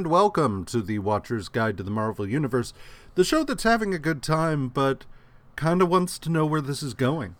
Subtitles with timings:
[0.00, 2.72] And welcome to the Watcher's Guide to the Marvel Universe,
[3.16, 5.04] the show that's having a good time but
[5.56, 7.36] kind of wants to know where this is going.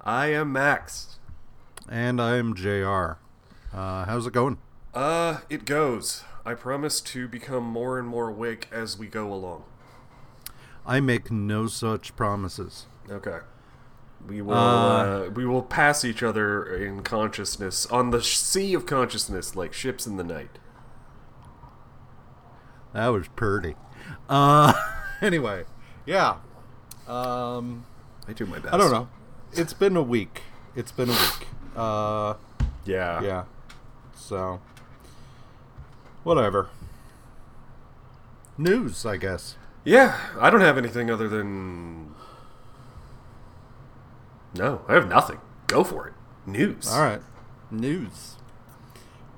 [0.00, 1.20] I am Max.
[1.88, 3.18] And I'm JR.
[3.72, 4.58] Uh, how's it going?
[4.92, 6.24] Uh, it goes.
[6.44, 9.62] I promise to become more and more awake as we go along.
[10.84, 12.86] I make no such promises.
[13.08, 13.38] Okay.
[14.26, 18.84] We will uh, uh, we will pass each other in consciousness on the sea of
[18.84, 20.58] consciousness like ships in the night.
[22.96, 23.74] That was pretty.
[24.26, 24.72] Uh
[25.20, 25.64] anyway,
[26.06, 26.36] yeah.
[27.06, 27.84] Um
[28.26, 28.72] I do my best.
[28.72, 29.08] I don't know.
[29.52, 30.40] It's been a week.
[30.74, 31.46] It's been a week.
[31.76, 32.34] Uh
[32.86, 33.20] yeah.
[33.20, 33.44] Yeah.
[34.14, 34.62] So
[36.24, 36.70] whatever.
[38.56, 39.56] News, I guess.
[39.84, 42.14] Yeah, I don't have anything other than
[44.54, 45.38] no, I have nothing.
[45.66, 46.14] Go for it.
[46.46, 46.90] News.
[46.90, 47.20] All right.
[47.70, 48.36] News.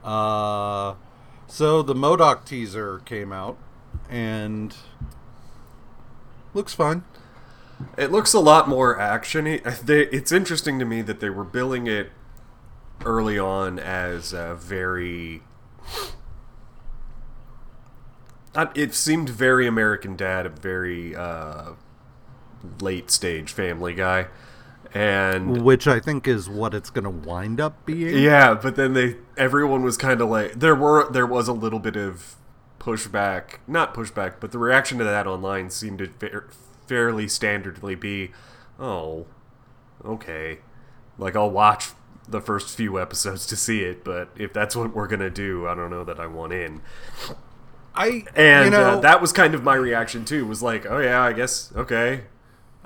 [0.05, 0.95] Uh,
[1.49, 3.57] so the MODOK teaser came out
[4.09, 4.77] and
[6.55, 7.03] looks fine.
[7.97, 9.61] It looks a lot more actiony.
[9.89, 12.11] It's interesting to me that they were billing it
[13.05, 15.43] early on as a very.
[18.75, 21.73] It seemed very American Dad, a very uh,
[22.81, 24.27] late stage Family Guy
[24.95, 28.23] and which I think is what it's going to wind up being.
[28.23, 31.79] Yeah, but then they everyone was kind of like there were there was a little
[31.79, 32.37] bit of
[32.79, 36.45] pushback, not pushback, but the reaction to that online seemed to fa-
[36.87, 38.33] fairly standardly be,
[38.79, 39.27] "Oh,
[40.05, 40.61] okay."
[41.19, 41.91] Like I'll watch
[42.29, 45.67] the first few episodes to see it, but if that's what we're going to do,
[45.67, 46.81] I don't know that I want in.
[47.95, 50.47] I and you know, uh, that was kind of my reaction too.
[50.47, 52.25] Was like, "Oh yeah, I guess okay."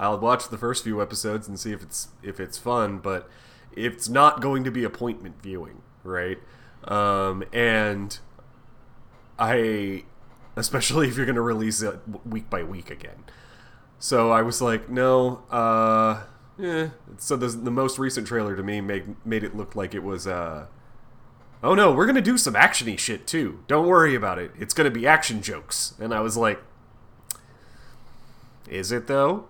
[0.03, 3.31] I'll watch the first few episodes and see if it's if it's fun, but
[3.71, 6.39] it's not going to be appointment viewing, right?
[6.83, 8.19] Um, and
[9.39, 10.03] I,
[10.57, 13.25] especially if you're going to release it week by week again.
[14.01, 16.25] So I was like, no, uh,
[16.59, 16.89] yeah.
[17.19, 20.27] So the, the most recent trailer to me made made it look like it was,
[20.27, 20.67] uh,
[21.63, 23.63] oh no, we're gonna do some actiony shit too.
[23.69, 24.51] Don't worry about it.
[24.59, 25.95] It's gonna be action jokes.
[26.01, 26.61] And I was like,
[28.69, 29.47] is it though?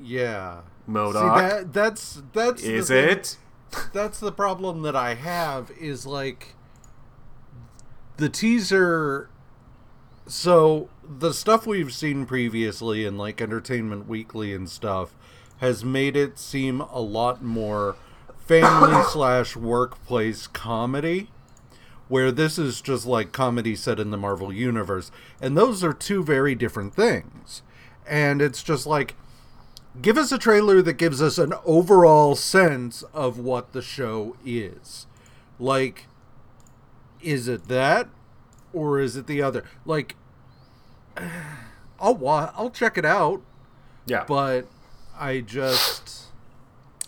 [0.00, 0.60] Yeah.
[0.88, 1.12] MODOK.
[1.12, 3.36] See, that, that's that's is it?
[3.92, 6.54] that's the problem that I have is like
[8.16, 9.28] the teaser.
[10.26, 15.14] So the stuff we've seen previously in like Entertainment Weekly and stuff
[15.58, 17.96] has made it seem a lot more
[18.36, 21.30] family slash workplace comedy
[22.08, 26.22] where this is just like comedy set in the Marvel universe and those are two
[26.22, 27.62] very different things
[28.06, 29.14] and it's just like
[30.02, 35.06] give us a trailer that gives us an overall sense of what the show is.
[35.58, 36.06] Like,
[37.22, 38.08] is it that,
[38.72, 39.64] or is it the other?
[39.84, 40.16] Like,
[42.00, 43.42] I'll wa- I'll check it out.
[44.06, 44.66] Yeah, but
[45.18, 46.26] I just,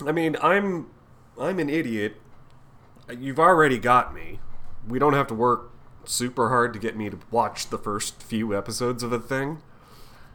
[0.05, 0.89] I mean, I'm
[1.39, 2.17] I'm an idiot.
[3.17, 4.41] You've already got me.
[4.87, 5.71] We don't have to work
[6.05, 9.59] super hard to get me to watch the first few episodes of a thing.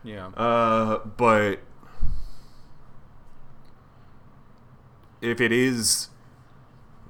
[0.04, 0.28] Yeah.
[0.28, 1.60] Uh, but
[5.24, 6.10] if it is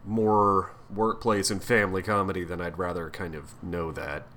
[0.05, 4.27] more workplace and family comedy, then I'd rather kind of know that.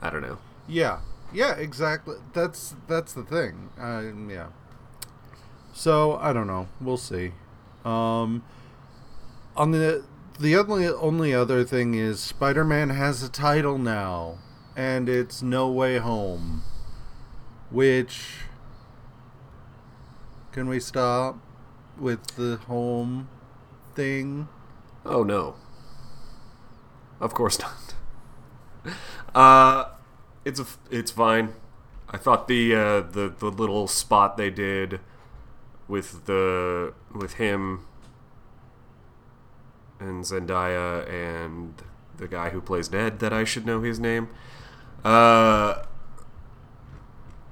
[0.00, 0.38] I don't know.
[0.68, 1.00] Yeah,
[1.32, 2.16] yeah, exactly.
[2.32, 3.70] That's that's the thing.
[3.78, 4.48] Uh, yeah.
[5.72, 6.68] So I don't know.
[6.80, 7.32] We'll see.
[7.84, 8.44] Um,
[9.56, 10.04] on the
[10.38, 14.38] the only only other thing is Spider-Man has a title now,
[14.76, 16.62] and it's No Way Home.
[17.70, 18.44] Which
[20.52, 21.38] can we stop?
[22.00, 23.28] With the home
[23.94, 24.48] thing?
[25.04, 25.54] Oh no.
[27.20, 27.94] Of course not.
[29.34, 29.90] Uh
[30.44, 31.54] it's a it's fine.
[32.08, 35.00] I thought the uh the the little spot they did
[35.86, 37.86] with the with him
[39.98, 41.74] and Zendaya and
[42.16, 44.28] the guy who plays Ned that I should know his name.
[45.04, 45.82] Uh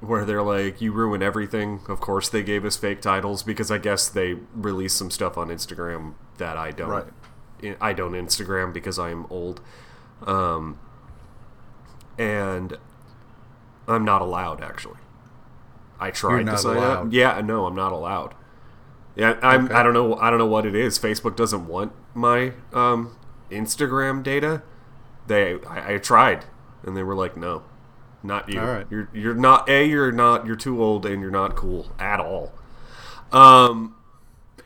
[0.01, 3.79] where they're like, "You ruin everything." Of course, they gave us fake titles because I
[3.79, 6.89] guess they released some stuff on Instagram that I don't.
[6.89, 7.77] Right.
[7.81, 9.61] I don't Instagram because I'm old,
[10.25, 10.79] um,
[12.17, 12.77] and
[13.89, 14.63] I'm not allowed.
[14.63, 14.99] Actually,
[15.99, 17.13] I tried to say that.
[17.13, 18.35] Yeah, no, I'm not allowed.
[19.17, 19.65] Yeah, I'm.
[19.65, 19.75] Okay.
[19.75, 20.15] I don't know.
[20.15, 20.99] I don't know what it is.
[20.99, 23.17] Facebook doesn't want my um,
[23.51, 24.63] Instagram data.
[25.27, 26.45] They, I, I tried,
[26.85, 27.65] and they were like, "No."
[28.23, 28.61] Not you.
[28.61, 28.87] All right.
[28.91, 29.87] You're you're not a.
[29.87, 30.47] You're not.
[30.47, 32.53] You're too old, and you're not cool at all.
[33.33, 33.95] Um.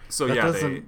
[0.09, 0.83] So that yeah, they,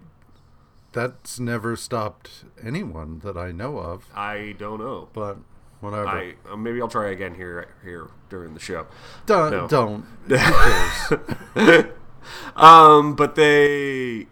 [0.92, 4.06] that's never stopped anyone that I know of.
[4.14, 5.08] I don't know.
[5.12, 5.38] But
[5.80, 6.08] whatever.
[6.08, 8.86] I uh, maybe I'll try again here here during the show.
[9.26, 9.68] don't no.
[9.68, 10.04] don't.
[12.56, 14.26] Um, but they,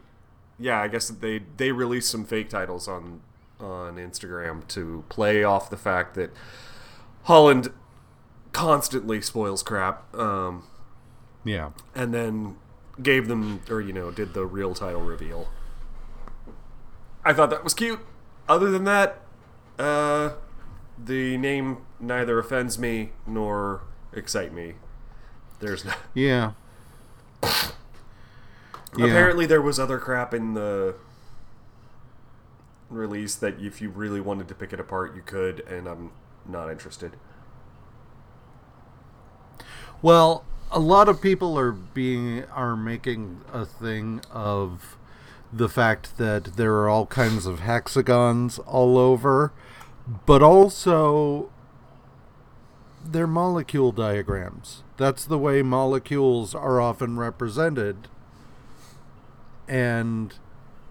[0.58, 3.20] yeah, I guess they they released some fake titles on
[3.60, 6.30] on Instagram to play off the fact that
[7.24, 7.72] Holland
[8.52, 10.14] constantly spoils crap.
[10.16, 10.64] Um,
[11.44, 11.70] yeah.
[11.94, 12.56] and then
[13.02, 15.48] gave them or you know did the real title reveal.
[17.24, 18.00] I thought that was cute.
[18.48, 19.20] Other than that,
[19.78, 20.32] uh,
[21.02, 23.82] the name neither offends me nor
[24.12, 24.74] excite me.
[25.60, 26.52] There's no, Yeah.
[28.96, 29.06] Yeah.
[29.06, 30.96] apparently there was other crap in the
[32.90, 36.10] release that if you really wanted to pick it apart you could and I'm
[36.46, 37.16] not interested.
[40.02, 44.96] Well, a lot of people are being are making a thing of
[45.52, 49.52] the fact that there are all kinds of hexagons all over,
[50.26, 51.50] but also
[53.04, 54.82] they're molecule diagrams.
[54.96, 58.08] That's the way molecules are often represented.
[59.68, 60.34] And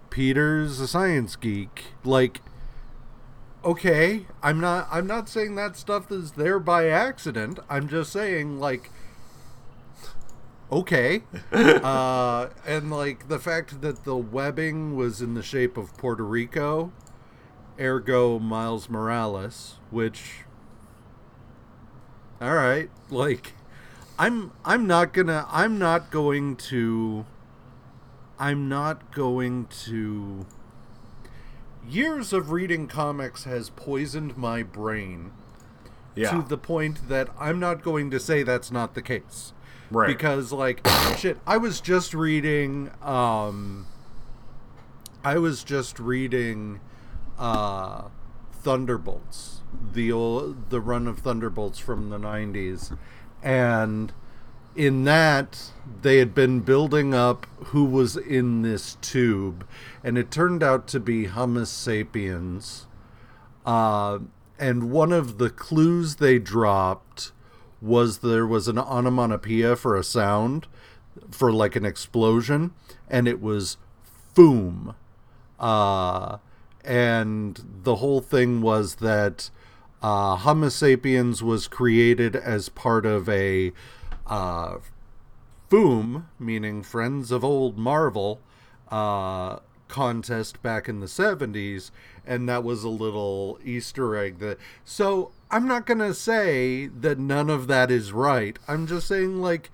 [0.09, 1.87] Peter's a science geek.
[2.05, 2.41] Like
[3.63, 7.59] okay, I'm not I'm not saying that stuff is there by accident.
[7.69, 8.89] I'm just saying like
[10.71, 11.23] okay.
[11.51, 16.91] uh and like the fact that the webbing was in the shape of Puerto Rico,
[17.79, 20.45] ergo Miles Morales, which
[22.41, 23.53] all right, like
[24.17, 27.25] I'm I'm not going to I'm not going to
[28.39, 30.45] I'm not going to
[31.87, 35.31] years of reading comics has poisoned my brain
[36.15, 36.31] Yeah.
[36.31, 39.53] to the point that I'm not going to say that's not the case.
[39.91, 40.07] Right.
[40.07, 40.85] Because like
[41.17, 43.87] shit, I was just reading um
[45.23, 46.79] I was just reading
[47.37, 48.03] uh
[48.53, 49.61] Thunderbolts,
[49.93, 52.97] the old, the run of Thunderbolts from the 90s
[53.41, 54.13] and
[54.75, 55.71] in that
[56.01, 59.67] they had been building up who was in this tube.
[60.03, 62.87] And it turned out to be Humus sapiens.
[63.65, 64.19] Uh,
[64.57, 67.31] and one of the clues they dropped
[67.81, 70.67] was there was an onomatopoeia for a sound
[71.29, 72.73] for like an explosion
[73.09, 73.77] and it was
[74.35, 74.95] foom
[75.59, 76.37] uh,
[76.83, 79.49] and the whole thing was that
[80.01, 83.71] uh, Homo sapiens was created as part of a
[84.25, 84.77] uh,
[85.69, 88.41] FOOM, meaning Friends of Old Marvel,
[88.89, 91.91] uh, contest back in the 70s,
[92.25, 94.39] and that was a little Easter egg.
[94.39, 98.57] That so I'm not gonna say that none of that is right.
[98.67, 99.69] I'm just saying like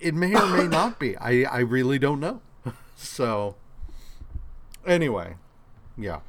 [0.00, 1.16] it may or may not be.
[1.18, 2.40] I I really don't know.
[2.96, 3.56] so
[4.86, 5.36] anyway,
[5.98, 6.20] yeah.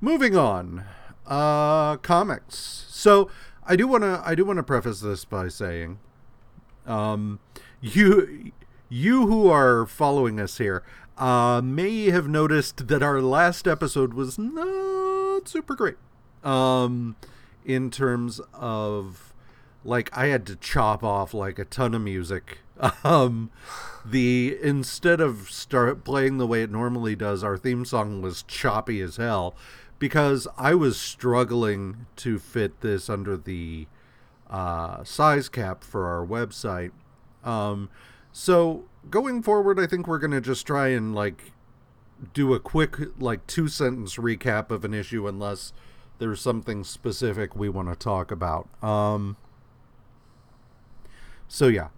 [0.00, 0.84] Moving on,
[1.26, 2.86] uh, comics.
[2.88, 3.30] So
[3.64, 6.00] I do want to I do want to preface this by saying,
[6.86, 7.38] um,
[7.80, 8.50] you
[8.88, 10.82] you who are following us here
[11.16, 15.96] uh, may have noticed that our last episode was not super great.
[16.42, 17.16] Um,
[17.64, 19.32] in terms of
[19.84, 22.58] like I had to chop off like a ton of music.
[23.04, 23.50] Um,
[24.06, 29.02] the instead of start playing the way it normally does, our theme song was choppy
[29.02, 29.54] as hell
[29.98, 33.86] because I was struggling to fit this under the
[34.48, 36.92] uh, size cap for our website.
[37.44, 37.90] Um,
[38.32, 41.52] so going forward, I think we're gonna just try and like
[42.32, 45.74] do a quick like two sentence recap of an issue unless
[46.20, 48.68] there's something specific we want to talk about.
[48.84, 49.36] Um,
[51.48, 51.88] so yeah.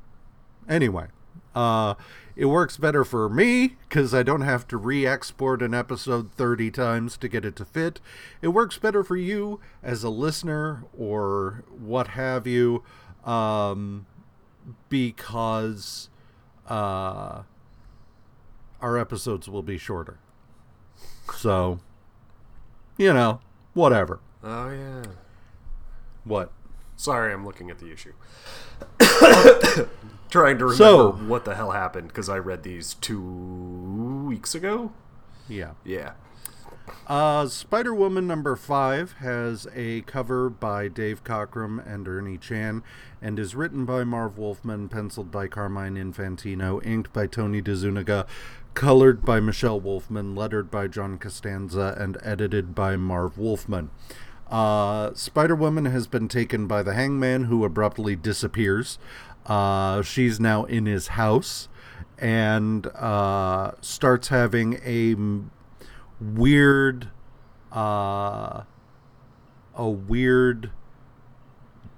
[0.69, 1.09] Anyway,
[1.57, 1.95] uh,
[2.37, 7.17] it works better for me because I don't have to re-export an episode 30 times
[7.19, 8.00] to get it to fit.
[8.41, 12.85] It works better for you as a listener or what have you,
[13.25, 14.07] um,
[14.88, 16.11] because
[16.69, 17.43] uh,
[18.81, 20.21] our episodes will be shorter.
[21.35, 21.81] So,
[22.97, 23.41] you know,
[23.75, 24.21] whatever.
[24.43, 25.02] Oh yeah.
[26.25, 26.52] What?
[26.97, 28.12] Sorry, I'm looking at the issue.
[30.31, 33.21] Trying to remember So- what the hell happened because I read these two
[34.26, 34.93] weeks ago.
[35.49, 35.73] Yeah.
[35.85, 36.12] Yeah.
[37.07, 42.83] Uh, Spider Woman number five has a cover by Dave Cockrum and Ernie Chan,
[43.21, 48.26] and is written by Marv Wolfman, penciled by Carmine Infantino, inked by Tony DeZuniga,
[48.75, 53.91] colored by Michele Wolfman, lettered by John Costanza, and edited by Marv Wolfman.
[54.50, 58.99] Uh, Spider Woman has been taken by the Hangman, who abruptly disappears.
[59.47, 61.69] Uh, she's now in his house
[62.19, 65.17] and uh, starts having a
[66.23, 67.09] weird,
[67.73, 68.62] uh,
[69.75, 70.71] a weird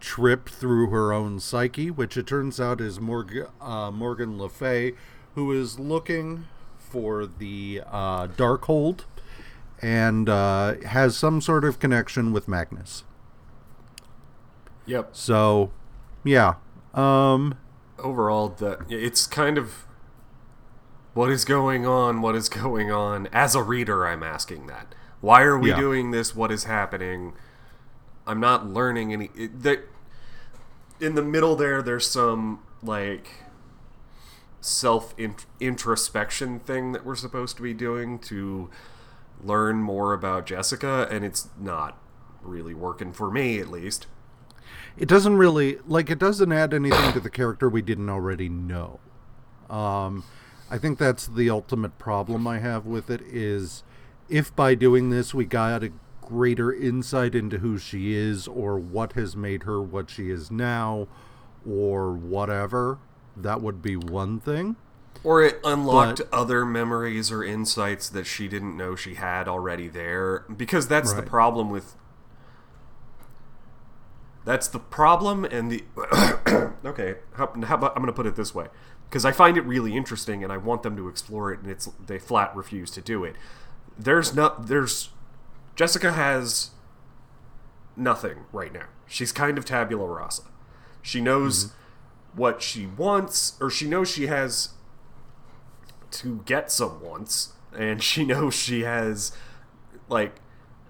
[0.00, 4.92] trip through her own psyche, which it turns out is Morg- uh, Morgan Le Fay,
[5.34, 6.46] who is looking
[6.94, 9.00] for the uh, Darkhold
[9.82, 13.02] and uh, has some sort of connection with Magnus.
[14.86, 15.08] Yep.
[15.10, 15.72] So,
[16.22, 16.54] yeah.
[16.94, 17.56] Um,
[17.98, 19.86] Overall, the it's kind of
[21.14, 22.22] what is going on.
[22.22, 23.26] What is going on?
[23.32, 24.94] As a reader, I'm asking that.
[25.20, 25.76] Why are we Yeah.
[25.80, 26.36] doing this?
[26.36, 27.32] What is happening?
[28.24, 29.30] I'm not learning any.
[29.34, 29.88] It,
[31.00, 33.28] in the middle there, there's some like
[34.64, 35.14] self
[35.60, 38.70] introspection thing that we're supposed to be doing to
[39.42, 41.98] learn more about Jessica, and it's not
[42.42, 44.06] really working for me, at least.
[44.96, 49.00] it doesn't really like it doesn't add anything to the character we didn't already know.
[49.68, 50.24] Um,
[50.70, 53.82] I think that's the ultimate problem I have with it is
[54.28, 55.92] if by doing this we got a
[56.22, 61.06] greater insight into who she is or what has made her what she is now
[61.68, 62.98] or whatever,
[63.36, 64.76] that would be one thing.
[65.22, 69.88] Or it unlocked But- other memories or insights that she didn't know she had already
[69.88, 70.44] there.
[70.54, 71.96] Because that's the problem with.
[74.44, 75.84] That's the problem, and the.
[76.84, 78.66] okay, how, how about I'm going to put it this way,
[79.08, 81.88] because I find it really interesting, and I want them to explore it, and it's
[82.06, 83.36] they flat refuse to do it.
[83.98, 85.08] There's not there's
[85.76, 86.70] Jessica has
[87.96, 88.86] nothing right now.
[89.06, 90.42] She's kind of tabula rasa.
[91.02, 91.76] She knows mm-hmm.
[92.34, 94.70] What she wants, or she knows she has
[96.12, 99.32] to get some wants, and she knows she has
[100.08, 100.36] like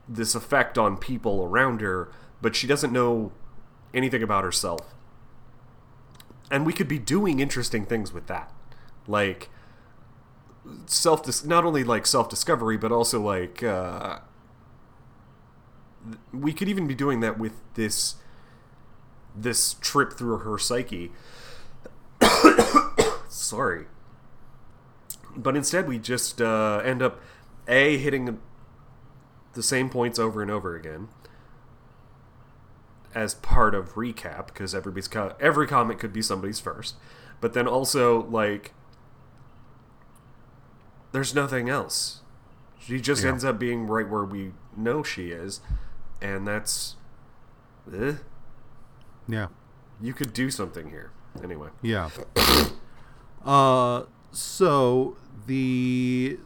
[0.08, 2.10] this effect on people around her,
[2.42, 3.32] but she doesn't know
[3.92, 4.94] anything about herself.
[6.50, 8.52] And we could be doing interesting things with that.
[9.06, 9.48] Like
[10.86, 14.18] self not only like self-discovery but also like uh
[16.32, 18.16] we could even be doing that with this
[19.34, 21.10] this trip through her psyche.
[23.28, 23.86] Sorry.
[25.36, 27.20] But instead, we just uh, end up
[27.66, 28.38] a hitting
[29.54, 31.08] the same points over and over again
[33.14, 36.96] as part of recap because everybody's co- every comic could be somebody's first,
[37.40, 38.72] but then also like
[41.12, 42.20] there's nothing else.
[42.78, 43.30] She just Yeah.
[43.30, 45.60] ends up being right where we know she is,
[46.20, 46.96] and that's.
[47.92, 48.14] Eh,
[49.28, 49.48] Yeah.
[50.00, 51.10] you could do something here.
[51.42, 51.68] Anyway.
[51.82, 52.10] Yeah.
[53.44, 55.16] uh, so
[55.46, 56.38] the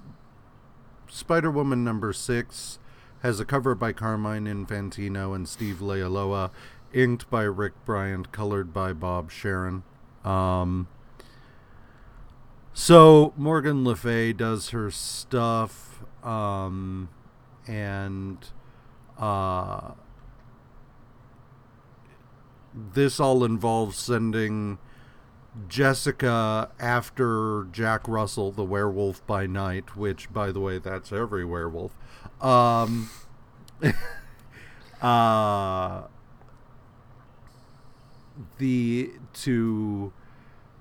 [1.09, 2.79] Spider Woman number six
[3.23, 6.51] has a cover by Carmine Infantino and Steve Leialoha,
[6.93, 9.83] inked by Rick Bryant, colored by Bob Sharen.
[10.25, 10.89] Um,
[12.73, 17.09] so Morgan Le Fay does her stuff, um,
[17.67, 18.39] and
[19.19, 19.93] uh,
[22.75, 24.79] this all involves sending
[25.69, 31.95] Jessica after Jack Russell, the werewolf by night, which, by the way, that's every werewolf.
[32.41, 33.11] Um,
[35.03, 36.03] uh,
[38.59, 40.13] the to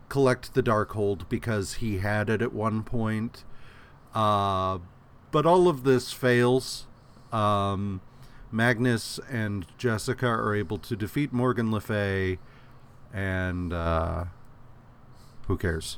[0.10, 3.44] collect the Darkhold because he had it at one point.
[4.14, 4.80] Uh,
[5.32, 6.88] but all of this fails.
[7.32, 8.02] Um,
[8.52, 12.40] Magnus and Jessica are able to defeat Morgan Le Fay,
[13.14, 14.26] and uh,
[15.48, 15.98] who cares?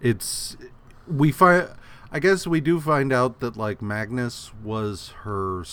[0.00, 0.56] It's
[1.06, 1.68] we find.
[2.12, 5.64] I guess we do find out that like Magnus was her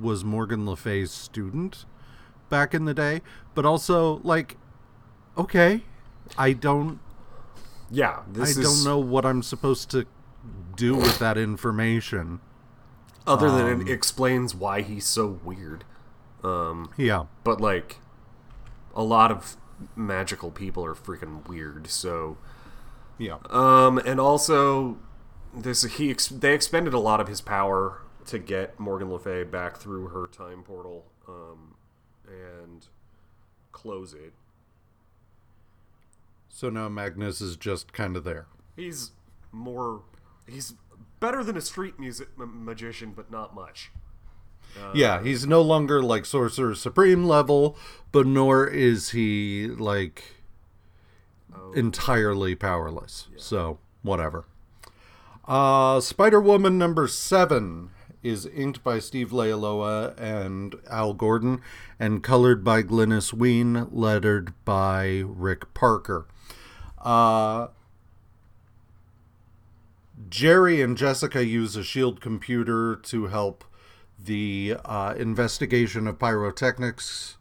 [0.00, 1.84] was Morgan Le Fay's student
[2.48, 3.22] back in the day,
[3.54, 4.56] but also like,
[5.36, 5.82] okay,
[6.38, 6.98] I don't
[7.90, 10.06] Yeah, I is don't know what I'm supposed to
[10.76, 12.40] do with that information.
[13.26, 15.84] Other than um, it explains why he's so weird.
[16.44, 17.26] Um, Yeah.
[17.44, 17.98] but like
[18.94, 19.56] a lot of
[19.96, 21.86] magical people are freaking weird.
[21.88, 22.36] So,
[23.18, 23.38] Yeah.
[23.50, 24.98] um, and also
[25.54, 29.44] this he ex- they expended a lot of his power to get Morgan Le Fay
[29.44, 31.74] back through her time portal, um,
[32.26, 32.86] and
[33.72, 34.32] close it.
[36.48, 38.46] So now Magnus is just kind of there.
[38.76, 39.12] He's
[39.50, 40.02] more
[40.46, 40.74] he's
[41.20, 43.90] better than a street music m- magician, but not much.
[44.94, 47.76] yeah, he's no longer like Sorcerer Supreme level,
[48.10, 50.36] but nor is he like
[51.74, 53.28] entirely powerless.
[53.36, 54.44] So, whatever.
[55.46, 57.90] Uh Spider Woman number seven
[58.22, 61.60] is inked by Steve Leialoha and Al Gordon
[61.98, 66.26] and colored by Glynis Wein, lettered by Rick Parker.
[67.00, 67.66] Uh,
[70.28, 73.64] Jerry and Jessica use a shield computer to help
[74.22, 77.36] the uh, investigation of pyrotechnics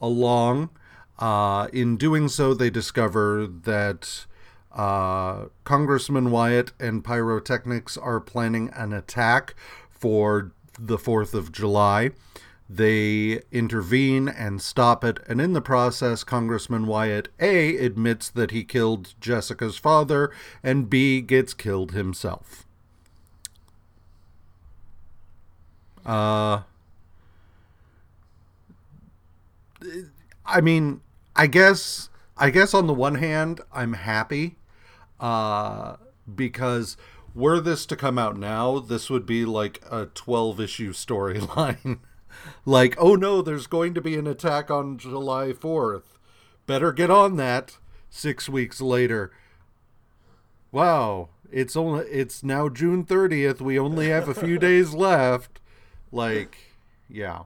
[0.00, 0.70] along.
[1.18, 4.26] Uh, in doing so, they discover that
[4.72, 9.54] uh, Congressman Wyatt and pyrotechnics are planning an attack
[9.90, 12.10] for the 4th of July.
[12.68, 18.64] They intervene and stop it, and in the process, Congressman Wyatt A admits that he
[18.64, 20.32] killed Jessica's father,
[20.64, 22.66] and B gets killed himself.
[26.04, 26.62] Uh,
[30.44, 31.00] I mean,
[31.36, 34.56] I guess, I guess on the one hand, I'm happy,
[35.20, 35.96] uh,
[36.32, 36.96] because
[37.34, 41.98] were this to come out now, this would be like a 12 issue storyline.
[42.64, 46.16] like, oh no, there's going to be an attack on July 4th.
[46.66, 47.78] Better get on that.
[48.10, 49.30] Six weeks later.
[50.72, 53.60] Wow, it's only it's now June 30th.
[53.60, 55.60] We only have a few days left.
[56.10, 56.56] Like,
[57.08, 57.42] yeah.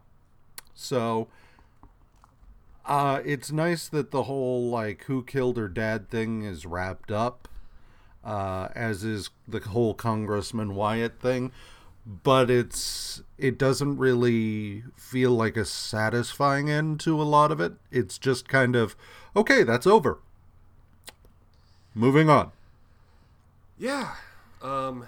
[0.75, 1.29] So
[2.87, 7.49] uh it's nice that the whole like who killed her dad thing is wrapped up.
[8.25, 11.53] Uh as is the whole Congressman Wyatt thing
[12.07, 17.75] but it's it doesn't really feel like a satisfying end to a lot of it.
[17.91, 18.97] It's just kind of
[19.37, 20.19] okay, that's over.
[21.95, 22.53] Moving on.
[23.79, 24.15] Yeah.
[24.63, 25.07] Um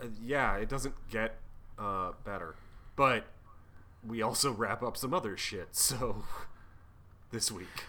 [0.00, 1.36] uh, yeah, it doesn't get
[1.78, 2.54] uh better.
[2.96, 3.24] But
[4.06, 6.24] we also wrap up some other shit, so
[7.30, 7.84] this week.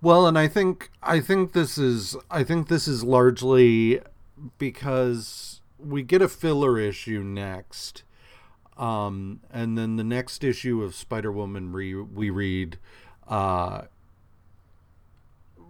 [0.00, 4.00] Well, and I think I think this is I think this is largely
[4.58, 5.51] because
[5.84, 8.02] we get a filler issue next.
[8.76, 12.78] Um, and then the next issue of Spider Woman re- we read
[13.28, 13.82] uh,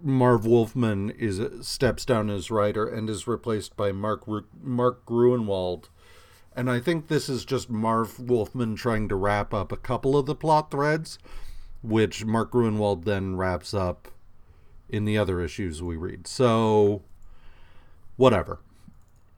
[0.01, 5.89] Marv Wolfman is steps down as writer and is replaced by Mark Ru- Mark Gruenwald.
[6.55, 10.25] And I think this is just Marv Wolfman trying to wrap up a couple of
[10.25, 11.17] the plot threads,
[11.81, 14.07] which Mark Gruenwald then wraps up
[14.87, 16.27] in the other issues we read.
[16.27, 17.01] So,
[18.15, 18.59] whatever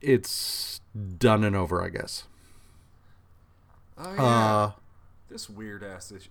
[0.05, 0.81] it's
[1.17, 2.25] done and over, I guess.
[3.97, 4.23] Oh yeah.
[4.23, 4.71] Uh,
[5.29, 6.29] this weird ass issue.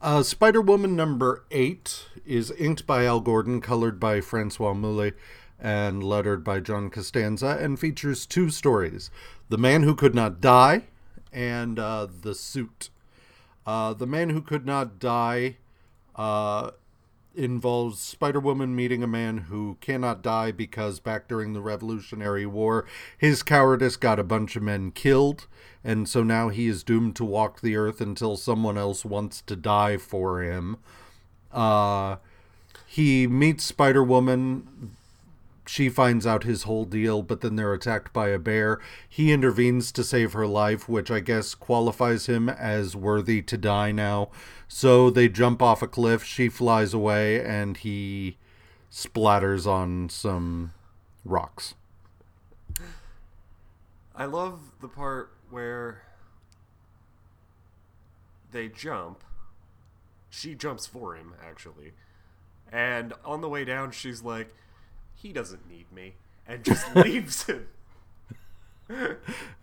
[0.00, 5.12] uh, Spider Woman number eight is inked by Al Gordon, colored by Francois Mouly,
[5.58, 9.10] and lettered by John Costanza, and features two stories
[9.48, 10.82] The Man Who Could Not Die
[11.32, 12.90] and uh, The Suit.
[13.66, 15.56] Uh, the Man Who Could Not Die
[16.14, 16.70] uh,
[17.34, 22.86] involves Spider Woman meeting a man who cannot die because back during the Revolutionary War,
[23.16, 25.46] his cowardice got a bunch of men killed,
[25.82, 29.56] and so now he is doomed to walk the earth until someone else wants to
[29.56, 30.76] die for him.
[31.52, 32.16] Uh,
[32.86, 34.96] he meets Spider Woman
[35.66, 38.80] she finds out his whole deal, but then they're attacked by a bear.
[39.08, 43.92] He intervenes to save her life, which I guess qualifies him as worthy to die
[43.92, 44.30] now.
[44.68, 48.36] So they jump off a cliff, she flies away, and he
[48.90, 50.72] splatters on some
[51.24, 51.74] rocks.
[54.14, 56.02] I love the part where
[58.52, 59.24] they jump.
[60.30, 61.92] She jumps for him, actually.
[62.70, 64.54] And on the way down, she's like,
[65.24, 67.66] he doesn't need me, and just leaves him.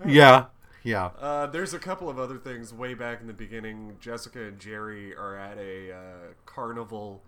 [0.05, 0.45] yeah,
[0.83, 1.11] yeah.
[1.19, 3.95] Uh, there's a couple of other things way back in the beginning.
[4.01, 5.99] Jessica and Jerry are at a uh,
[6.47, 7.21] carnival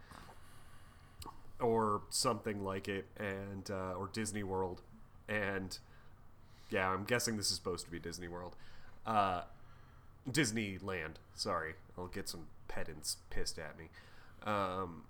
[1.60, 4.82] or something like it, and uh, or Disney World,
[5.30, 5.78] and
[6.72, 8.56] yeah, I'm guessing this is supposed to be Disney World,
[9.06, 9.43] uh,
[10.28, 11.17] Disneyland.
[11.36, 13.89] Sorry, I'll get some pedants pissed at me.
[14.43, 15.04] Um,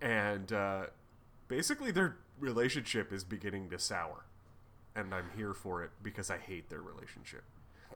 [0.00, 0.86] and uh,
[1.48, 4.24] basically their relationship is beginning to sour
[4.94, 7.44] and i'm here for it because i hate their relationship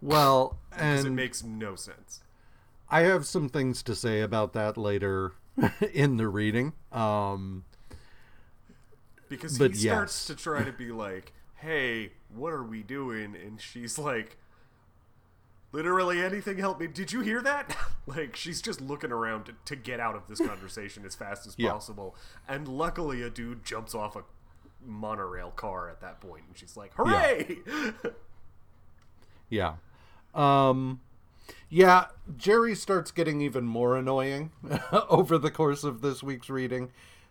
[0.00, 2.20] Well, because it makes no sense
[2.92, 5.34] I have some things to say about that later
[5.92, 6.72] in the reading.
[6.90, 7.64] Um,
[9.28, 10.26] because he starts yes.
[10.26, 14.36] to try to be like hey what are we doing and she's like
[15.72, 16.87] literally anything help me.
[16.87, 17.76] Did you hear that?
[18.06, 21.54] Like she's just looking around to, to get out of this conversation as fast as
[21.59, 21.70] Yeah.
[21.72, 22.16] possible.
[22.48, 24.24] And luckily a dude jumps off a
[24.85, 27.59] monorail car at that point and she's like hooray!
[29.48, 29.74] Yeah.
[30.35, 31.00] Um
[31.68, 32.06] yeah,
[32.37, 34.50] Jerry starts getting even more annoying
[35.09, 36.90] over the course of this week's reading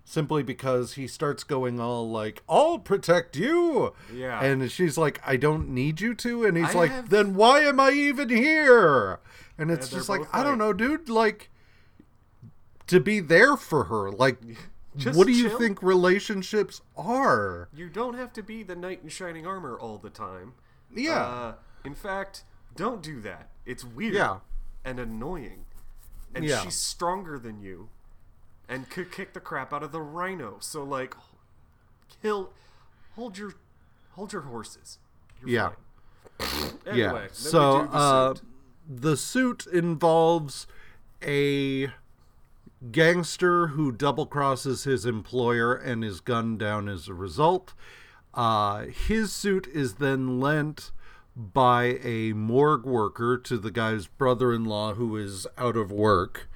[0.10, 4.42] simply because he starts going all like, "I'll protect you." Yeah.
[4.44, 7.60] And she's like, "I don't need you to." And he's I like, have- "Then why
[7.62, 9.20] am I even here?"
[9.58, 11.50] And it's they're just like, both "I don't know, dude, like
[12.88, 14.10] to be there for her.
[14.12, 14.38] Like,
[14.98, 17.70] Just what do you think relationships are?
[17.74, 20.54] You don't have to be the knight in shining armor all the time.
[20.94, 21.20] Yeah.
[21.24, 21.54] Uh,
[21.86, 22.44] in fact,
[22.76, 23.50] don't do that.
[23.68, 24.16] It's weird.
[24.16, 24.38] Yeah.
[24.84, 25.66] And annoying.
[26.34, 26.62] And Yeah.
[26.62, 27.90] she's stronger than you,
[28.70, 30.58] and could kick the crap out of the rhino.
[30.62, 31.16] So like,
[32.22, 32.52] kill,
[33.16, 33.54] hold your,
[34.12, 35.00] hold your horses.
[35.42, 35.70] You're Yeah.
[35.70, 35.76] fine.
[36.88, 37.28] Anyway, yeah.
[37.34, 38.44] So the uh, suit.
[38.88, 40.66] the suit involves
[41.22, 41.90] a
[42.92, 47.74] gangster who double crosses his employer and is gunned down as a result.
[48.34, 50.92] Uh, his suit is then lent
[51.36, 56.50] by a morgue worker to the guy's brother in law who is out of work.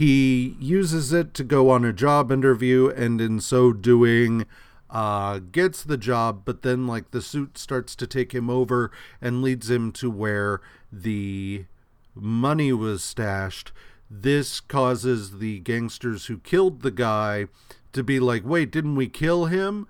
[0.00, 4.46] He uses it to go on a job interview, and in so doing,
[4.88, 6.40] uh, gets the job.
[6.46, 10.62] But then, like, the suit starts to take him over and leads him to where
[10.90, 11.66] the
[12.14, 13.72] money was stashed.
[14.10, 17.48] This causes the gangsters who killed the guy
[17.92, 19.86] to be like, wait, didn't we kill him?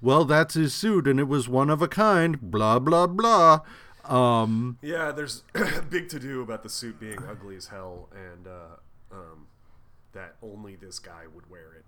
[0.00, 3.62] Well, that's his suit, and it was one of a kind, blah, blah, blah.
[4.04, 5.42] Um, Yeah, there's
[5.90, 8.76] big to do about the suit being ugly as hell, and uh,
[9.12, 9.46] um,
[10.12, 11.84] that only this guy would wear it.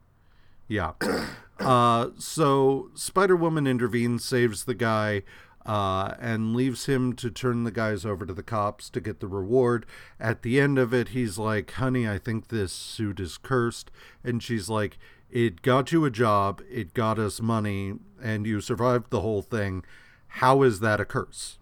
[0.68, 0.92] Yeah.
[1.60, 5.22] uh, so Spider Woman intervenes, saves the guy,
[5.66, 9.26] uh, and leaves him to turn the guys over to the cops to get the
[9.26, 9.84] reward.
[10.18, 13.90] At the end of it, he's like, Honey, I think this suit is cursed.
[14.24, 14.98] And she's like,
[15.30, 19.84] It got you a job, it got us money, and you survived the whole thing.
[20.28, 21.58] How is that a curse?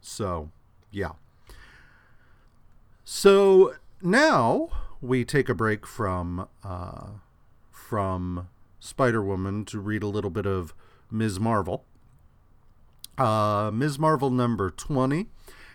[0.00, 0.50] So,
[0.90, 1.12] yeah.
[3.04, 4.68] So now
[5.00, 7.08] we take a break from uh,
[7.70, 8.48] from
[8.80, 10.74] Spider Woman to read a little bit of
[11.10, 11.38] Ms.
[11.38, 11.84] Marvel.
[13.18, 13.98] Uh, Ms.
[13.98, 15.26] Marvel number 20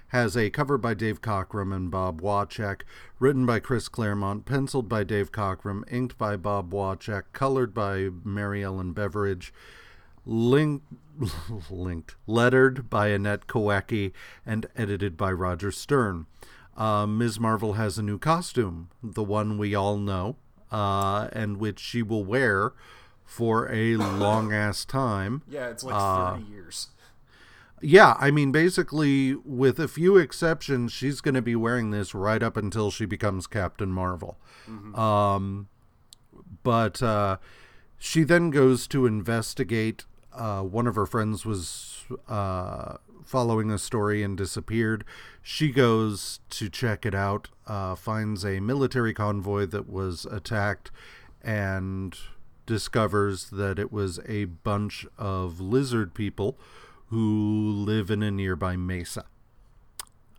[0.09, 2.81] has a cover by Dave Cockrum and Bob Wiacek,
[3.19, 8.63] written by Chris Claremont, penciled by Dave Cockrum, inked by Bob Wiacek, colored by Mary
[8.63, 9.53] Ellen Beveridge,
[10.25, 10.81] link,
[11.69, 14.13] linked, lettered by Annette Kawecki,
[14.45, 16.25] and edited by Roger Stern.
[16.77, 17.39] Uh, Ms.
[17.39, 20.35] Marvel has a new costume, the one we all know,
[20.71, 22.73] uh, and which she will wear
[23.25, 25.41] for a long ass time.
[25.49, 26.87] Yeah, it's like Uh, 30 years.
[27.81, 32.41] Yeah, I mean, basically, with a few exceptions, she's going to be wearing this right
[32.41, 34.37] up until she becomes Captain Marvel.
[34.95, 35.67] Um,
[36.63, 37.37] but uh,
[37.99, 40.05] she then goes to investigate.
[40.33, 45.03] Uh, one of her friends was uh, following a story and disappeared.
[45.41, 50.91] She goes to check it out, uh, finds a military convoy that was attacked,
[51.43, 52.17] and
[52.65, 56.57] discovers that it was a bunch of lizard people
[57.07, 59.25] who live in a nearby mesa.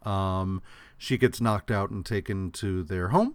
[0.03, 0.63] Um,
[0.97, 3.35] she gets knocked out and taken to their home,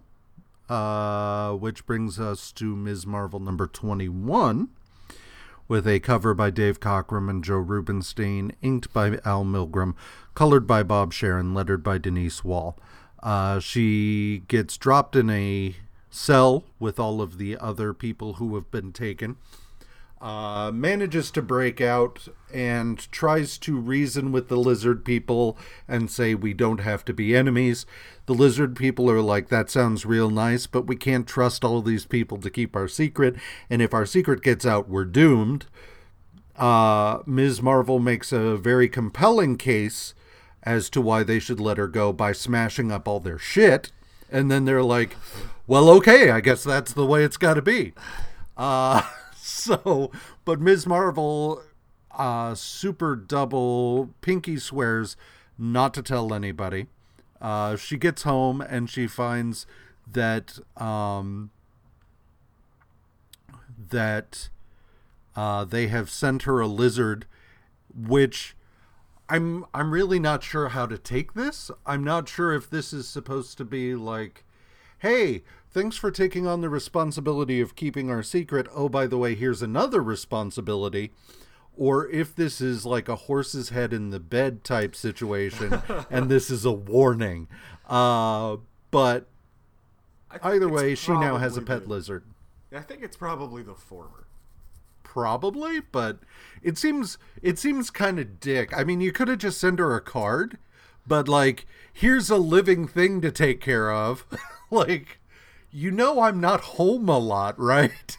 [0.68, 3.06] uh, which brings us to Ms.
[3.06, 4.68] Marvel number 21,
[5.68, 9.94] with a cover by Dave Cockrum and Joe Rubinstein, inked by Al Milgrom,
[10.34, 12.78] colored by Bob Sharen, lettered by Denise Wohl.
[13.22, 15.76] Uh, she gets dropped in a
[16.10, 19.36] cell with all of the other people who have been taken
[20.24, 26.34] uh, manages to break out and tries to reason with the lizard people and say
[26.34, 27.84] we don't have to be enemies.
[28.26, 32.06] The lizard people are like, that sounds real nice, but we can't trust all these
[32.06, 33.36] people to keep our secret,
[33.68, 35.66] and if our secret gets out, we're doomed.
[36.56, 37.60] Uh, Ms.
[37.60, 40.14] Marvel makes a very compelling case
[40.62, 43.92] as to why they should let her go by smashing up all their shit.
[44.30, 45.16] And then they're like,
[45.66, 47.92] well, okay, I guess that's the way it's got to be.
[48.56, 49.02] Uh,
[49.36, 50.10] so,
[50.44, 50.86] but Ms.
[50.86, 51.62] Marvel,
[52.10, 55.16] uh, super double, Pinky swears
[55.58, 56.86] not to tell anybody.
[57.44, 59.66] Uh, she gets home and she finds
[60.10, 61.50] that, um,
[63.90, 64.48] that,
[65.36, 67.26] uh, they have sent her a lizard,
[67.94, 68.56] which
[69.28, 71.70] I'm, I'm really not sure how to take this.
[71.84, 74.44] I'm not sure if this is supposed to be like,
[75.00, 78.68] hey, thanks for taking on the responsibility of keeping our secret.
[78.74, 81.12] Oh, by the way, here's another responsibility.
[81.76, 86.50] Or if this is like a horse's head in the bed type situation, and this
[86.50, 87.48] is a warning.
[87.88, 88.58] Uh,
[88.90, 89.26] but
[90.42, 92.24] either way, she now has a pet the- lizard.
[92.72, 94.26] I think it's probably the former.
[95.04, 96.18] Probably, but
[96.60, 98.76] it seems it seems kind of dick.
[98.76, 100.58] I mean, you could have just sent her a card,
[101.06, 104.26] but like, here's a living thing to take care of.
[104.70, 105.20] like,
[105.70, 108.16] you know, I'm not home a lot, right?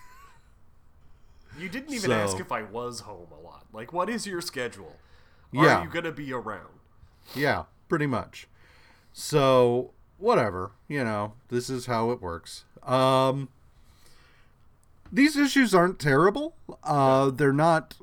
[1.57, 3.65] You didn't even So- ask if I was home a lot.
[3.73, 4.97] Like, what is your schedule?
[5.51, 5.79] Yeah.
[5.79, 6.79] Are you gonna be around?
[7.33, 8.47] yeah, pretty much.
[9.13, 12.65] So whatever, you know, this is how it works.
[12.83, 13.49] Um,
[15.11, 16.55] these issues aren't terrible.
[16.83, 17.95] Uh, they're not.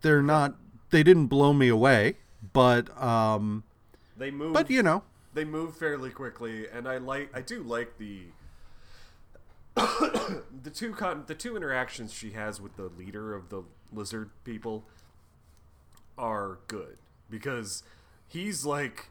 [0.00, 0.54] They're not.
[0.90, 2.16] They didn't blow me away,
[2.52, 3.64] but um,
[4.16, 4.52] They move.
[4.54, 5.02] but you know,
[5.34, 7.30] they move fairly quickly, and I like.
[7.36, 8.22] I do like the.
[9.76, 14.84] the two con- the two interactions she has with the leader of the lizard people
[16.16, 16.96] are good
[17.28, 17.82] because
[18.28, 19.08] he's like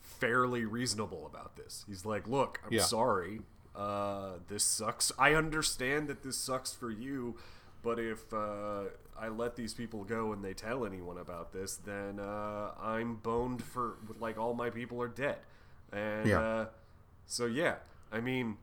[0.00, 1.84] fairly reasonable about this.
[1.88, 2.82] He's like, "Look, I'm Yeah.
[2.82, 3.40] sorry.
[3.74, 5.10] Uh, this sucks.
[5.18, 7.38] I understand that this sucks for you,
[7.82, 8.84] but if uh,
[9.18, 13.62] I let these people go and they tell anyone about this, then uh, I'm boned
[13.64, 15.38] for like all my people are dead."
[15.90, 16.40] And Yeah.
[16.40, 16.66] uh,
[17.26, 17.76] so yeah,
[18.12, 18.58] I mean,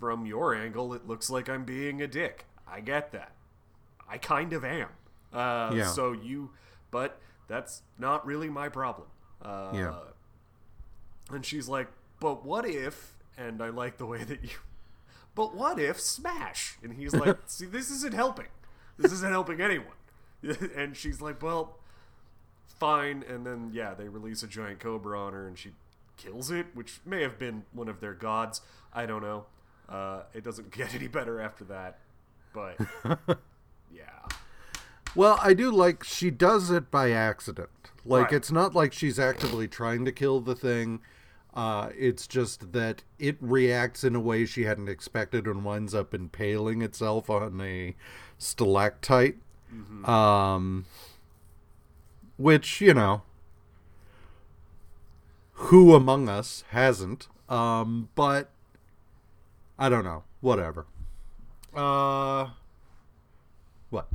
[0.00, 2.46] from your angle, it looks like I'm being a dick.
[2.66, 3.32] I get that.
[4.08, 4.88] I kind of am.
[5.32, 5.86] Uh, Yeah.
[5.86, 6.50] So you,
[6.90, 9.06] but that's not really my problem.
[9.42, 9.94] Uh, Yeah.
[11.30, 13.14] And she's like, but what if?
[13.38, 14.50] And I like the way that you.
[15.36, 16.76] But what if Smash?
[16.82, 18.48] And he's like, see, this isn't helping.
[18.98, 19.86] This isn't helping anyone.
[20.76, 21.78] and she's like, well,
[22.80, 23.22] fine.
[23.28, 25.70] And then yeah, they release a giant cobra on her, and she
[26.16, 28.60] kills it, which may have been one of their gods.
[28.92, 29.44] I don't know.
[29.90, 31.98] Uh, it doesn't get any better after that.
[32.52, 32.76] But
[33.92, 34.04] yeah,
[35.14, 37.68] Well, I do like she does it by accident.
[38.04, 38.32] Like Right.
[38.34, 41.00] it's not like she's actively trying to kill the thing.
[41.52, 46.14] Uh, it's just that it reacts in a way she hadn't expected and winds up
[46.14, 47.94] impaling itself on a
[48.38, 49.36] stalactite.
[50.04, 50.86] Um,
[52.36, 53.22] which you know,
[55.54, 57.28] who among us hasn't?
[57.48, 58.50] Um, but
[59.80, 60.22] I don't know.
[60.40, 60.86] Whatever.
[61.74, 62.50] Uh,
[63.90, 64.06] what?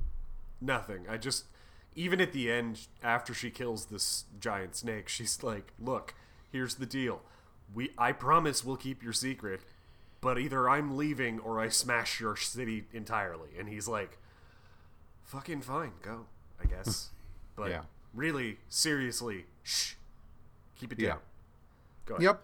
[0.61, 1.05] nothing.
[1.09, 1.45] I just
[1.95, 6.13] even at the end after she kills this giant snake, she's like, "Look,
[6.51, 7.21] here's the deal.
[7.73, 9.61] We I promise we'll keep your secret,
[10.21, 14.17] but either I'm leaving or I smash your city entirely." And he's like,
[15.23, 16.25] "Fucking fine, go,
[16.61, 17.09] I guess."
[17.55, 17.81] But Yeah.
[18.13, 19.93] really, seriously, shh.
[20.75, 21.07] Keep it down.
[21.07, 21.15] Yeah.
[22.05, 22.23] Go ahead.
[22.23, 22.43] Yep.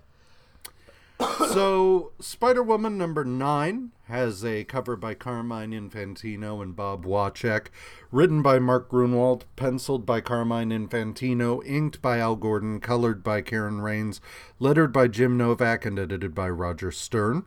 [1.21, 7.67] So, Spider Woman number nine has a cover by Carmine Infantino and Bob Wiacek,
[8.11, 13.81] written by Mark Gruenwald, penciled by Carmine Infantino, inked by Al Gordon, colored by Karen
[13.81, 14.19] Rains,
[14.59, 17.45] lettered by Jim Novak, and edited by Roger Stern.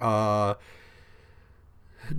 [0.00, 0.54] Uh,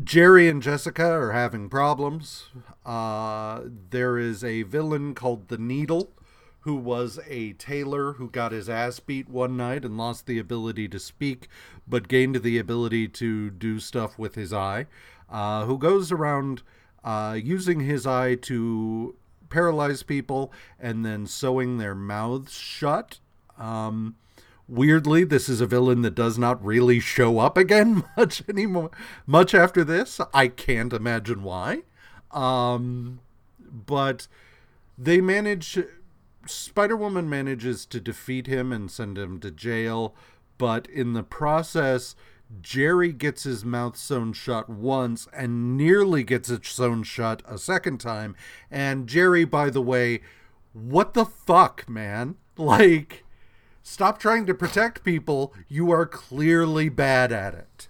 [0.03, 2.49] Jerry and Jessica are having problems.
[2.85, 6.11] Uh, there is a villain called the Needle,
[6.61, 10.87] who was a tailor who got his ass beat one night and lost the ability
[10.89, 11.47] to speak,
[11.87, 14.85] but gained the ability to do stuff with his eye.
[15.29, 16.63] Uh, who goes around
[17.03, 19.15] uh, using his eye to
[19.49, 23.19] paralyze people and then sewing their mouths shut.
[23.57, 24.15] Um,
[24.69, 28.91] weirdly this is a villain that does not really show up again much anymore
[29.25, 31.81] much after this i can't imagine why
[32.31, 33.19] um
[33.59, 34.27] but
[34.95, 35.79] they manage
[36.45, 40.15] spider-woman manages to defeat him and send him to jail
[40.57, 42.15] but in the process
[42.61, 47.99] jerry gets his mouth sewn shut once and nearly gets it sewn shut a second
[47.99, 48.35] time
[48.71, 50.21] and jerry by the way
[50.73, 53.23] what the fuck man like
[53.89, 55.51] Stop trying to protect people.
[55.67, 57.87] You are clearly bad at it.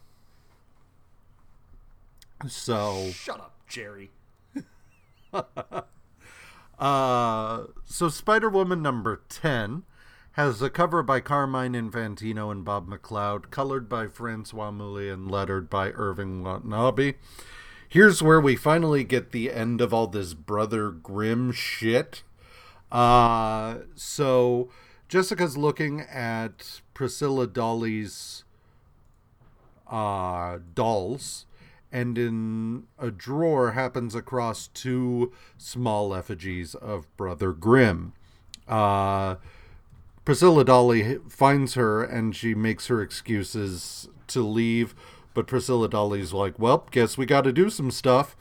[2.47, 4.11] So, Shut up, Jerry.
[6.79, 9.83] uh, so Spider Woman number 10
[10.33, 15.69] has a cover by Carmine Infantino and Bob McLeod, colored by Francois Mouly, and lettered
[15.69, 17.15] by Irving Watanabe.
[17.87, 22.23] Here's where we finally get the end of all this Brother Grimm shit.
[22.91, 24.69] Uh, so
[25.07, 28.43] Jessica's looking at Priscilla Dolly's
[29.89, 31.45] uh, dolls,
[31.91, 38.13] and in a drawer happens across two small effigies of Brother Grimm.
[38.67, 39.35] Uh,
[40.25, 44.93] Priscilla Dolly finds her and she makes her excuses to leave,
[45.33, 48.37] but Priscilla Dolly's like, well, guess we got to do some stuff.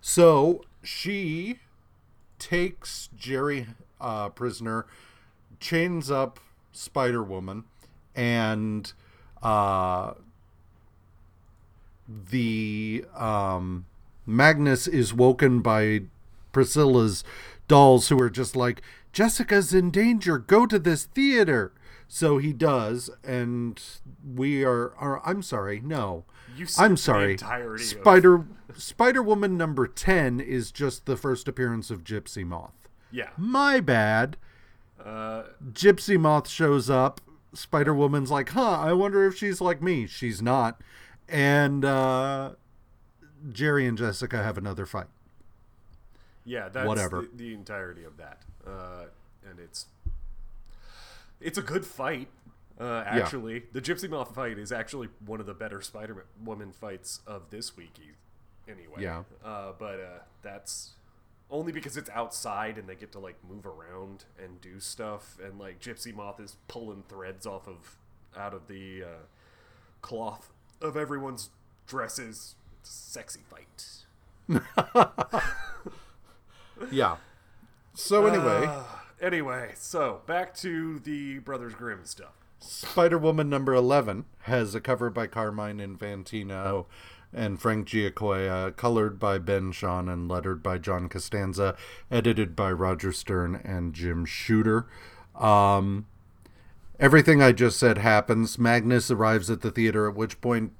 [0.00, 1.60] So she
[2.38, 3.68] takes Jerry
[4.00, 4.86] uh, prisoner,
[5.60, 6.40] chains up
[6.72, 7.64] Spider Woman,
[8.14, 8.92] and
[9.42, 10.14] uh,
[12.08, 13.86] the um,
[14.26, 16.02] Magnus is woken by
[16.52, 17.24] Priscilla's
[17.68, 20.38] dolls, who are just like, Jessica's in danger.
[20.38, 21.72] Go to this theater.
[22.08, 23.80] So he does, and
[24.34, 24.92] we are.
[24.96, 25.80] are I'm sorry.
[25.80, 27.32] No, You I'm sorry.
[27.32, 28.44] entirety of- Spider
[28.76, 32.74] Spider Woman number ten is just the first appearance of Gypsy Moth.
[33.10, 33.30] Yeah.
[33.38, 34.36] My bad.
[35.02, 37.20] Uh, Gypsy Moth shows up.
[37.54, 40.06] Spider Woman's like, huh, I wonder if she's like me.
[40.06, 40.80] She's not.
[41.32, 42.50] And uh,
[43.50, 45.06] Jerry and Jessica have another fight.
[46.44, 47.22] Yeah, that's Whatever.
[47.22, 49.06] The, the entirety of that, uh,
[49.48, 49.86] and it's
[51.40, 52.28] it's a good fight.
[52.78, 57.20] Uh, actually, the Gypsy Moth fight is actually one of the better Spider Woman fights
[57.26, 57.94] of this week.
[58.68, 59.22] Anyway, Yeah.
[59.44, 60.92] Uh, but uh, that's
[61.50, 65.58] only because it's outside and they get to like move around and do stuff, and
[65.60, 67.96] like Gypsy Moth is pulling threads off of
[68.36, 69.06] out of the uh,
[70.00, 70.50] cloth
[70.82, 71.50] of everyone's
[71.86, 72.56] dresses.
[72.80, 73.68] It's a sexy fight.
[76.90, 77.16] Yeah.
[77.94, 78.82] So anyway, Uh,
[79.20, 82.32] anyway, so back to the Brothers Grimm stuff.
[82.58, 86.86] Spider Woman number 11 has a cover by Carmine Infantino
[87.32, 91.76] and Frank Giacoia, colored by Ben Sean and lettered by John Costanza,
[92.10, 94.86] edited by Roger Stern and Jim Shooter.
[95.34, 96.06] Um,
[97.02, 98.58] everything I just said happens.
[98.58, 100.72] Magnus arrives at the theater, at which point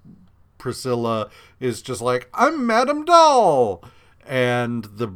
[0.57, 3.85] Priscilla is just like, I'm Madame Doll!
[4.27, 5.13] And the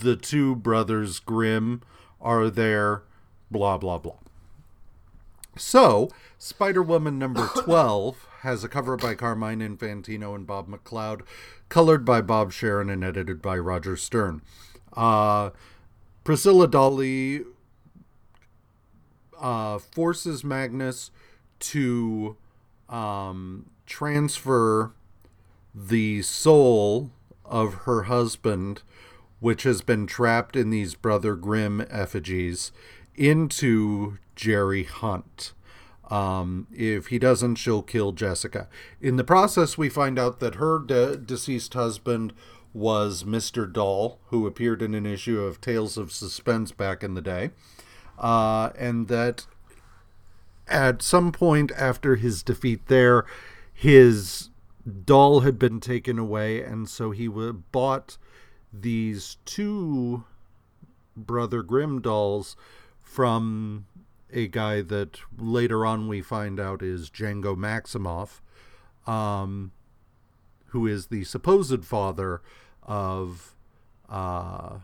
[0.00, 1.82] the two brothers Grimm
[2.20, 3.02] are there,
[3.50, 4.16] blah, blah, blah.
[5.56, 11.22] So, Spider Woman number 12 has a cover by Carmine Infantino and Bob McLeod,
[11.68, 14.42] colored by Bob Sharen and edited by Roger Stern.
[14.92, 15.50] Uh,
[16.24, 17.42] Priscilla Dolly
[19.44, 21.10] uh, forces Magnus
[21.60, 22.36] to
[22.88, 24.94] um, transfer
[25.74, 27.10] the soul
[27.44, 28.80] of her husband,
[29.40, 32.72] which has been trapped in these Brother Grimm effigies,
[33.16, 35.52] into Jerry Hunt.
[36.10, 38.66] Um, if he doesn't, she'll kill Jessica.
[38.98, 42.32] In the process, we find out that her de- deceased husband
[42.72, 43.70] was Mr.
[43.70, 47.50] Doll, who appeared in an issue of Tales of Suspense back in the day,
[48.18, 49.46] uh, and that
[50.68, 53.24] at some point after his defeat there,
[53.72, 54.50] his
[55.04, 58.16] doll had been taken away, and so he w- bought
[58.72, 60.24] these two
[61.16, 62.56] Brother Grimm dolls
[63.00, 63.86] from
[64.32, 68.40] a guy that later on we find out is Django Maximoff,
[69.10, 69.70] um,
[70.68, 72.42] who is the supposed father
[72.82, 73.54] of
[74.08, 74.78] uh,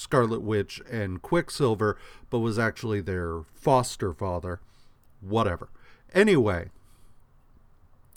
[0.00, 1.98] Scarlet Witch and Quicksilver,
[2.30, 4.60] but was actually their foster father.
[5.20, 5.68] Whatever.
[6.14, 6.70] Anyway,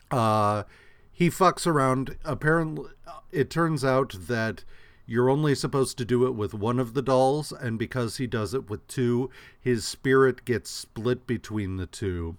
[0.09, 0.63] uh,
[1.11, 2.17] he fucks around.
[2.23, 2.89] Apparently,
[3.31, 4.63] it turns out that
[5.05, 8.53] you're only supposed to do it with one of the dolls, and because he does
[8.53, 12.37] it with two, his spirit gets split between the two.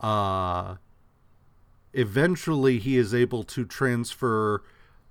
[0.00, 0.76] Uh,
[1.92, 4.64] eventually, he is able to transfer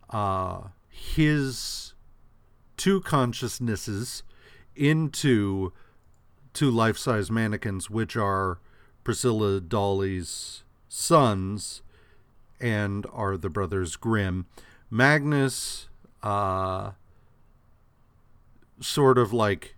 [0.10, 1.93] uh, his
[2.78, 4.24] two consciousnesses
[4.76, 5.72] into
[6.54, 8.60] two life-size mannequins, which are
[9.04, 11.82] Priscilla Dolly's sons
[12.60, 14.46] and are the brothers Grimm.
[14.90, 15.88] Magnus
[16.22, 16.92] uh,
[18.80, 19.76] sort of like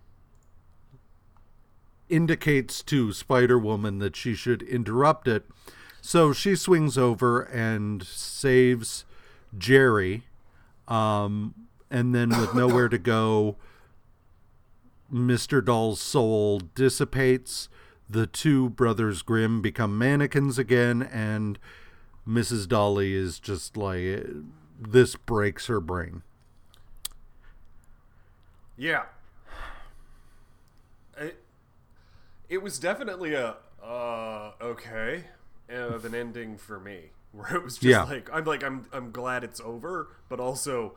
[2.08, 5.44] indicates to Spider Woman that she should interrupt it.
[6.00, 9.04] So she swings over and saves
[9.58, 10.24] Jerry.
[10.86, 13.56] Um, and then, with nowhere to go,
[15.12, 15.64] Mr.
[15.64, 17.68] Doll's soul dissipates.
[18.08, 21.58] The two brothers Grimm become mannequins again, and
[22.28, 22.68] Mrs.
[22.68, 24.24] Dolly is just like,
[24.80, 26.22] this breaks her brain.
[28.76, 29.04] Yeah.
[31.18, 31.42] It,
[32.48, 35.24] it was definitely a uh okay
[35.68, 38.02] of an ending for me where it was just Yeah.
[38.04, 40.94] like I'm like I'm I'm glad it's over but also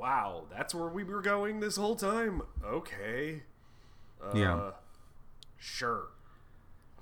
[0.00, 3.42] wow that's where we were going this whole time okay
[4.22, 4.70] uh, Yeah.
[5.58, 6.08] sure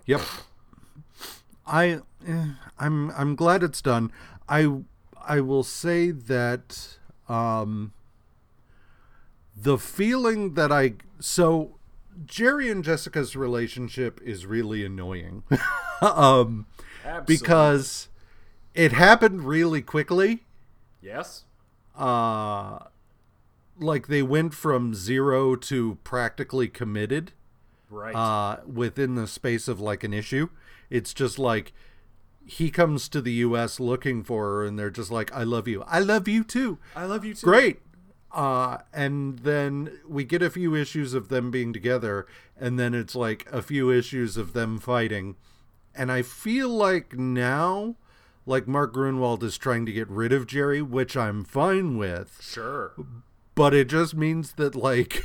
[0.07, 0.23] Yep.
[1.67, 2.47] I eh,
[2.79, 4.11] I'm I'm glad it's done.
[4.49, 4.81] I
[5.27, 6.97] I will say that
[7.29, 7.93] um
[9.57, 11.77] the feeling that I so
[12.27, 15.43] Jerry and Jessica's relationship is really annoying.
[16.01, 16.67] um
[17.05, 17.25] Absolutely.
[17.37, 18.09] because
[18.75, 20.45] it happened really quickly.
[21.01, 21.45] yes
[21.99, 22.79] Uh
[23.81, 27.33] like they went from 0 to practically committed
[27.91, 30.49] right uh, within the space of like an issue.
[30.91, 31.73] It's just like
[32.45, 33.79] he comes to the U.S.
[33.79, 35.83] looking for her, and they're just like, "I love you.
[35.87, 36.79] I love you too.
[36.97, 37.81] I love you too Great."
[38.33, 42.27] Uh, and then we get a few issues of them being together,
[42.59, 45.37] and then it's like a few issues of them fighting.
[45.95, 47.97] And I feel like now,
[48.49, 52.93] like Mark Gruenwald is trying to get rid of Jerry, which I'm fine with sure
[53.59, 55.25] but it just means that like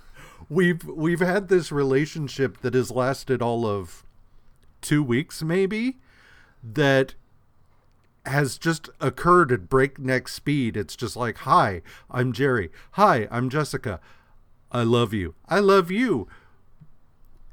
[0.50, 4.04] we've we've had this relationship that has lasted all of
[4.82, 5.96] two weeks maybe
[6.62, 7.14] that
[8.26, 10.76] has just occurred at breakneck speed.
[10.76, 12.70] It's just like, "Hi, I'm Jerry.
[12.92, 13.98] Hi, I'm Jessica.
[14.70, 15.34] I love you.
[15.48, 16.28] I love you.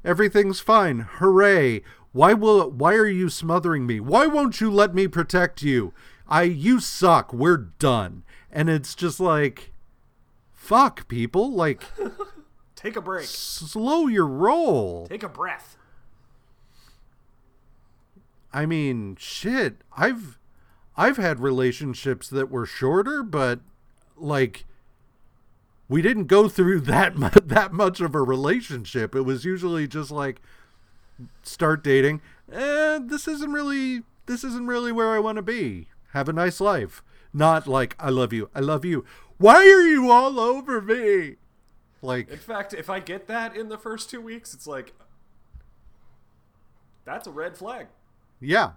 [0.04, 1.06] Everything's fine.
[1.20, 1.82] Hooray.
[2.12, 4.00] Why will why are you smothering me?
[4.00, 5.92] Why won't you let me protect you?
[6.28, 7.32] I you suck.
[7.32, 9.72] We're done." And it's just like
[10.54, 11.84] fuck people, like
[12.76, 13.26] Take a break.
[13.26, 15.06] slow your roll.
[15.08, 15.76] Take a breath.
[18.52, 19.76] I mean, shit.
[19.96, 20.38] I've
[20.96, 23.60] I've had relationships that were shorter, but
[24.16, 24.64] like
[25.88, 29.14] we didn't go through that mu- that much of a relationship.
[29.14, 30.40] It was usually just like
[31.42, 32.20] start dating.
[32.52, 35.88] Eh, this isn't really this isn't really where I want to be.
[36.12, 37.02] Have a nice life.
[37.32, 38.50] Not like I love you.
[38.54, 39.04] I love you.
[39.38, 41.36] Why are you all over me?
[42.02, 44.92] Like In fact, if I get that in the first two weeks, it's like
[47.04, 47.86] that's a red flag.
[48.40, 48.72] yeah,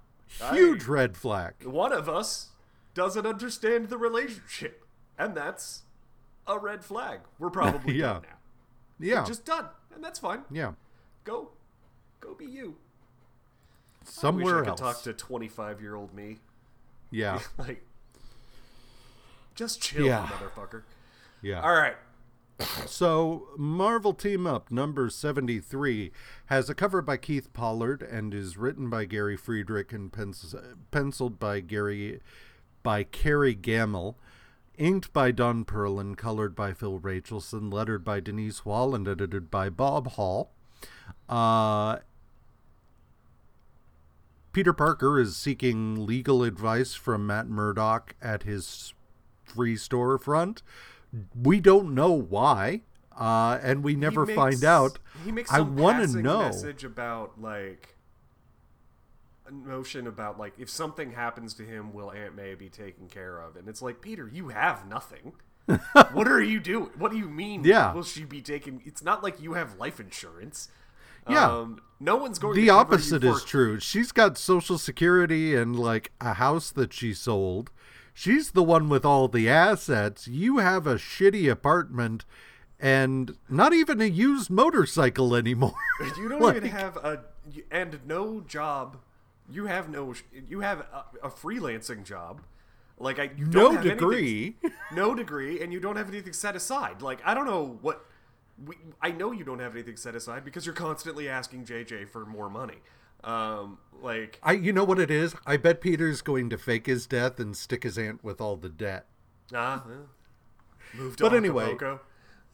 [0.51, 1.53] huge red flag.
[1.65, 2.49] One of us
[2.93, 4.85] doesn't understand the relationship,
[5.17, 5.83] and that's
[6.47, 7.19] a red flag.
[7.39, 8.13] We're probably Yeah.
[8.13, 8.37] done now.
[8.99, 9.23] Yeah.
[9.25, 10.43] Just done, and that's fine.
[10.51, 10.73] yeah.
[11.23, 11.49] Go,
[12.21, 12.75] go be you.
[14.05, 14.79] Somewhere Wish I else.
[14.79, 16.37] could talk to twenty-five-year-old me.
[17.11, 17.39] yeah.
[17.57, 17.83] Like,
[19.55, 20.27] just chill, Yeah.
[20.27, 20.83] motherfucker.
[21.41, 21.61] Yeah.
[21.61, 21.95] All right.
[22.85, 26.11] So, Marvel Team Up number 73
[26.45, 30.53] has a cover by Keith Pollard and is written by Gary Friedrich and pens-
[30.91, 32.21] penciled by Gary
[32.83, 34.15] by Carrie Gamble,
[34.77, 39.69] inked by Don Perlin, colored by Phil Rachelson, lettered by Denise Wohl, and edited by
[39.71, 40.51] Bob Hall.
[41.27, 41.97] Uh,
[44.53, 48.93] Peter Parker is seeking legal advice from Matt Murdock at his
[49.43, 50.61] free storefront.
[51.41, 52.81] We don't know why,
[53.17, 54.99] uh, and we never He find out.
[55.23, 56.41] He makes I some want to know.
[56.41, 57.95] message about like
[59.47, 63.39] a notion about like if something happens to him, will Aunt May be taken care
[63.39, 63.55] of?
[63.55, 65.33] And it's like Peter, you have nothing.
[66.11, 66.89] what are you doing?
[66.97, 67.63] What do you mean?
[67.63, 67.93] Yeah.
[67.93, 68.81] will she be taken?
[68.83, 70.69] It's not like you have life insurance.
[71.29, 71.45] Yeah.
[71.51, 72.55] um, no one's going.
[72.55, 73.79] The to cover you opposite for- is true.
[73.79, 77.71] She's got social security and like a house that she sold.
[78.13, 80.27] She's the one with all the assets.
[80.27, 82.25] You have a shitty apartment
[82.79, 85.73] and not even a used motorcycle anymore.
[86.17, 87.23] You don't Like- even have a
[87.69, 88.97] and no job.
[89.49, 90.13] You have no.
[90.47, 92.41] You have a, a freelancing job.
[92.97, 94.55] Like I, you don't no have anything- degree.
[94.93, 97.01] no degree, and you don't have anything set aside.
[97.01, 98.05] Like I don't know what.
[98.65, 102.25] We, I know you don't have anything set aside because you're constantly asking JJ for
[102.25, 102.77] more money.
[103.23, 105.35] Um, like I you know what it is?
[105.45, 108.69] I bet Peter's going to fake his death and stick his aunt with all the
[108.69, 109.05] debt.
[109.53, 110.97] ah, eh.
[110.97, 111.77] moved But anyway.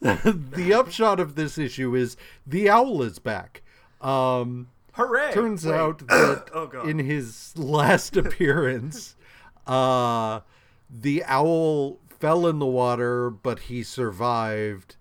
[0.00, 3.62] The upshot of this issue is the owl is back.
[4.00, 5.32] Um Hooray!
[5.32, 5.74] turns Wait.
[5.74, 9.16] out that Oh, in his last appearance,
[9.66, 10.40] uh,
[10.90, 14.96] the owl fell in the water, but he survived.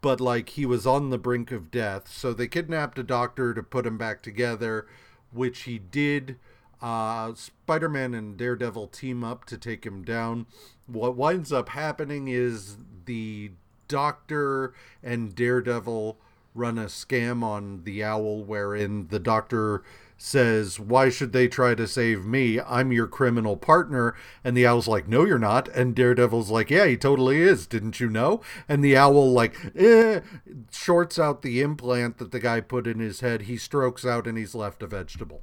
[0.00, 3.62] But like he was on the brink of death, so they kidnapped a doctor to
[3.62, 4.86] put him back together,
[5.32, 6.38] which he did.
[6.80, 10.46] Uh, Spider-Man and Daredevil team up to take him down.
[10.86, 12.76] What winds up happening is
[13.06, 13.50] the
[13.88, 16.18] Doctor and Daredevil
[16.54, 19.82] run a scam on the owl wherein the doctor
[20.18, 22.60] says, Why should they try to save me?
[22.60, 24.14] I'm your criminal partner.
[24.44, 25.68] And the owl's like, No, you're not.
[25.68, 27.66] And Daredevil's like, Yeah, he totally is.
[27.66, 28.42] Didn't you know?
[28.68, 30.20] And the owl, like, eh,
[30.70, 33.42] shorts out the implant that the guy put in his head.
[33.42, 35.42] He strokes out and he's left a vegetable.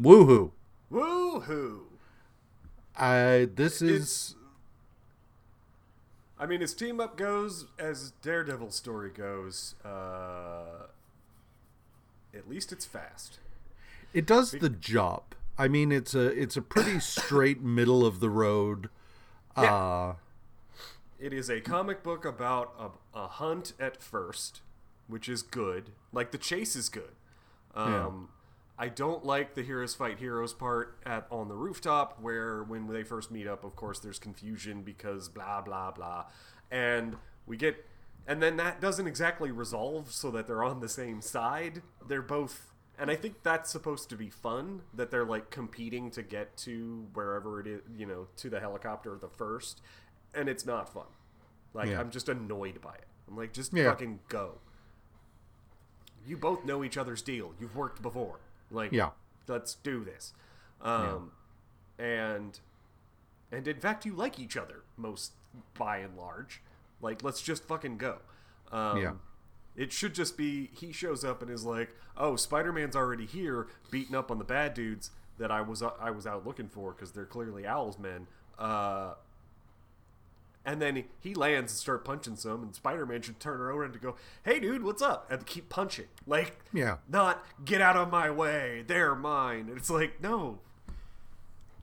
[0.00, 0.50] Woohoo.
[0.92, 1.80] Woohoo!
[2.96, 4.02] I, this is.
[4.02, 4.34] It's.
[6.38, 10.88] I mean, his team up goes, as Daredevil's story goes, uh,
[12.36, 13.38] at least it's fast.
[14.12, 15.22] It does the job.
[15.58, 18.88] I mean, it's a it's a pretty straight middle of the road.
[19.56, 19.74] Yeah.
[19.74, 20.14] Uh,
[21.18, 22.74] It is a comic book about
[23.14, 24.60] a, a hunt at first,
[25.06, 25.90] which is good.
[26.12, 27.14] Like the chase is good.
[27.74, 28.28] Um,
[28.78, 33.04] I don't like the heroes fight heroes part at on the rooftop, where when they
[33.04, 36.24] first meet up, of course, there's confusion because blah blah blah,
[36.70, 37.16] and
[37.46, 37.84] we get,
[38.26, 41.82] and then that doesn't exactly resolve so that they're on the same side.
[42.06, 42.70] They're both.
[42.98, 47.06] And I think that's supposed to be fun that they're like competing to get to
[47.12, 49.80] wherever it is, you know, to the helicopter the first,
[50.32, 51.06] and it's not fun.
[51.72, 52.00] Like Yeah.
[52.00, 53.06] I'm just annoyed by it.
[53.28, 53.90] I'm like, just Yeah.
[53.90, 54.58] fucking go.
[56.26, 57.52] You both know each other's deal.
[57.60, 58.38] You've worked before.
[58.70, 59.10] Like, Yeah.
[59.48, 60.32] let's do this.
[60.80, 61.32] Um,
[61.98, 62.58] and
[63.52, 65.32] and in fact, you like each other most
[65.78, 66.60] by and large.
[67.04, 68.18] Like, let's just fucking go.
[68.72, 69.12] Um, Yeah.
[69.76, 74.14] It should just be he shows up and is like, "Oh, Spider-Man's already here, beating
[74.14, 77.26] up on the bad dudes that I was I was out looking for because they're
[77.26, 79.14] clearly Owl's men." Uh,
[80.64, 84.14] and then he lands and start punching some, and Spider-Man should turn around and go,
[84.44, 86.98] "Hey, dude, what's up?" and keep punching, like, Yeah.
[87.08, 89.68] not get out of my way, they're mine.
[89.68, 90.60] And it's like, no,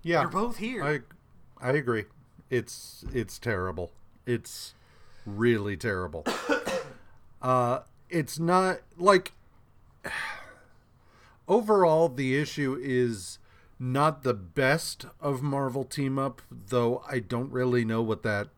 [0.02, 0.22] Yeah.
[0.22, 0.82] you're both here.
[0.84, 1.02] I
[1.60, 2.06] I agree.
[2.50, 3.92] It's it's terrible.
[4.26, 4.74] It's
[5.26, 6.26] really terrible.
[7.42, 9.32] uh it's not like
[11.48, 13.40] overall the issue is
[13.80, 18.50] not the best of Marvel team up, though I don't really know what that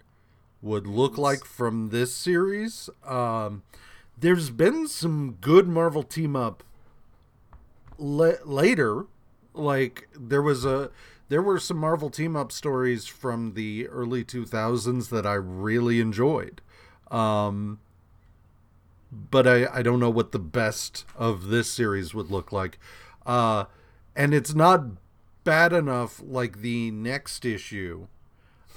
[0.62, 2.90] would look like from this series.
[3.06, 3.64] Um
[4.18, 6.64] there's been some good Marvel team up
[7.98, 9.06] la- later
[9.54, 10.90] like there was a
[11.30, 16.62] there were some marvel team up stories from the early 2000s that i really enjoyed.
[17.10, 17.80] Um
[19.12, 22.80] but i i don't know what the best of this series would look like.
[23.26, 23.66] Uh
[24.16, 24.84] and it's not
[25.44, 28.08] bad enough like the next issue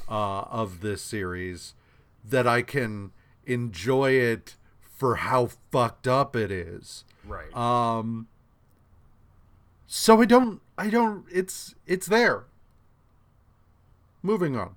[0.08, 1.74] uh of this series
[2.24, 3.12] that i can
[3.44, 7.04] enjoy it for how fucked up it is.
[7.26, 7.54] Right.
[7.56, 8.28] um
[9.86, 12.44] so i don't i don't it's it's there
[14.22, 14.74] moving on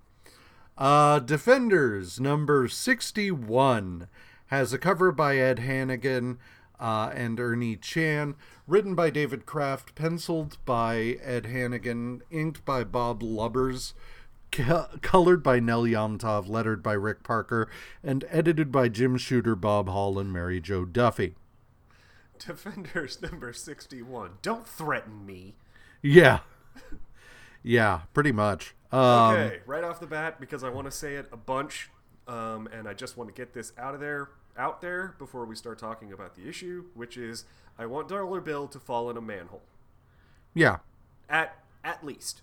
[0.77, 4.07] uh defenders number 61
[4.47, 6.37] has a cover by ed hannigan
[6.79, 8.35] uh, and ernie chan
[8.67, 13.93] written by david kraft penciled by ed hannigan inked by bob lubbers
[14.51, 17.69] co- colored by Nel Yomtov, lettered by Rick Parker,
[18.03, 21.35] and edited by Jim Shooter, Bob Hall, and Mary Jo Duffy.
[22.47, 24.31] Defenders number 61.
[24.41, 25.55] Don't threaten me.
[26.01, 26.39] Yeah.
[27.61, 28.73] Yeah, pretty much.
[28.91, 28.99] Um,
[29.35, 31.89] Okay, right off the bat, because I want to say it a bunch,
[32.27, 35.55] um, and I just want to get this out of there, out there before we
[35.55, 37.43] start talking about the issue, which is
[37.77, 39.61] I want Dollar Bill to fall in a manhole,
[40.53, 40.77] Yeah.
[41.29, 42.41] at at least.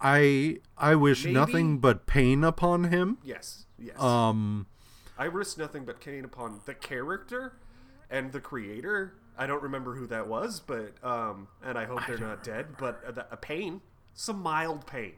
[0.00, 3.18] I I wish Maybe- nothing but pain upon him.
[3.22, 4.00] Yes, yes.
[4.00, 4.66] Um
[5.18, 7.52] I risk nothing but pain upon the character
[8.12, 9.14] and the creator.
[9.36, 12.76] I don't remember who that was, but um, and I hope they're not dead.
[12.78, 13.80] But a, a pain,
[14.12, 15.14] some mild pain.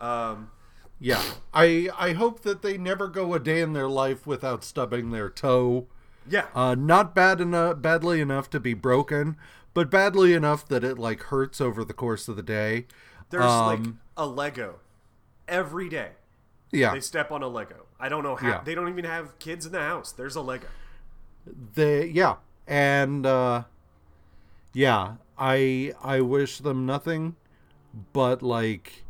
[0.00, 0.50] Um,
[0.98, 1.22] yeah.
[1.52, 5.28] I I hope that they never go a day in their life without stubbing their
[5.30, 5.86] toe.
[6.28, 9.36] yeah, Uh not bad enough badly enough to be broken,
[9.74, 12.86] but badly enough that it like hurts over the course of the day.
[13.30, 14.76] there's like um, a Lego
[15.46, 16.12] every day.
[16.72, 16.92] Yeah.
[16.94, 17.86] They step on a Lego.
[18.00, 18.48] I don't know how.
[18.48, 18.60] Yeah.
[18.64, 20.10] They don't even have kids in the house.
[20.12, 20.66] There's a Lego.
[21.46, 22.36] They yeah
[22.66, 23.62] and uh
[24.72, 27.36] yeah i i wish them nothing
[28.12, 29.04] but like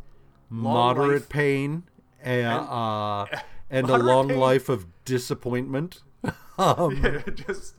[0.51, 1.29] moderate life.
[1.29, 1.85] pain
[2.23, 3.27] and, uh
[3.71, 4.39] and a long pain.
[4.39, 6.03] life of disappointment
[6.59, 7.01] um
[7.35, 7.75] Just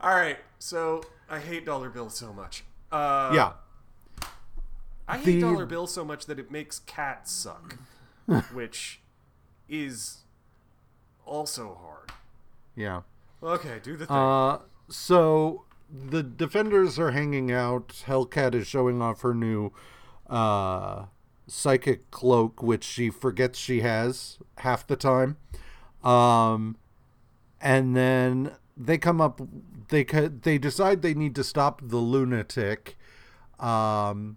[0.00, 0.38] all right.
[0.60, 2.62] So I hate Dollar Bill so much.
[2.92, 3.52] Uh, yeah
[5.08, 7.78] I hate The- Dollar Bill so much that it makes cats suck,
[8.52, 9.00] which
[9.68, 10.18] is
[11.26, 12.12] also hard.
[12.76, 13.00] yeah
[13.42, 14.16] Okay, do the thing.
[14.16, 14.58] uh
[14.88, 17.88] so the defenders are hanging out.
[18.06, 19.72] Hellcat is showing off her new
[20.28, 21.06] uh
[21.46, 25.36] psychic cloak which she forgets she has half the time.
[26.02, 26.76] Um
[27.60, 29.40] and then they come up
[29.88, 32.98] they they decide they need to stop the lunatic.
[33.58, 34.36] Um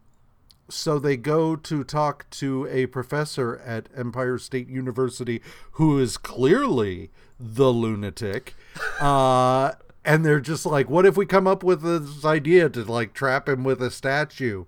[0.69, 5.41] so they go to talk to a professor at Empire State University
[5.73, 7.11] who is clearly
[7.41, 8.53] the lunatic.
[8.99, 9.71] Uh,
[10.05, 13.49] and they're just like, what if we come up with this idea to like trap
[13.49, 14.65] him with a statue?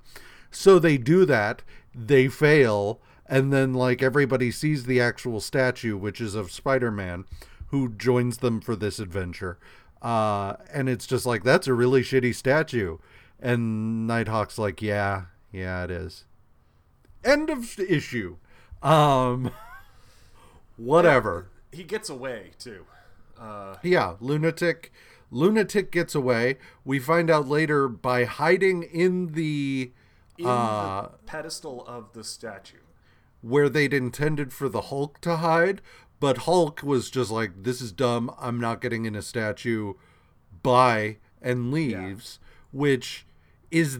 [0.51, 1.63] So they do that.
[1.93, 2.99] They fail.
[3.25, 7.25] And then like everybody sees the actual statue, which is of Spider-Man,
[7.67, 9.57] who joins them for this adventure.
[10.01, 12.97] Uh, and it's just like, that's a really shitty statue.
[13.39, 16.25] And Nighthawk's like, yeah, yeah, it is.
[17.23, 18.37] End of issue.
[18.81, 19.51] Um,
[20.77, 21.47] whatever.
[21.73, 22.85] He gets away too.
[23.39, 24.91] Uh, Yeah, lunatic.
[25.31, 26.57] Lunatic gets away.
[26.85, 29.91] We find out later by hiding in the
[30.37, 32.77] in Uh, the pedestal of the statue.
[33.41, 35.81] where they'd intended for the Hulk to hide,
[36.19, 38.31] but Hulk was just like, "This is dumb.
[38.39, 39.93] I'm not getting in a statue."
[40.63, 42.39] Bye, and leaves,
[42.71, 43.25] which
[43.69, 43.99] is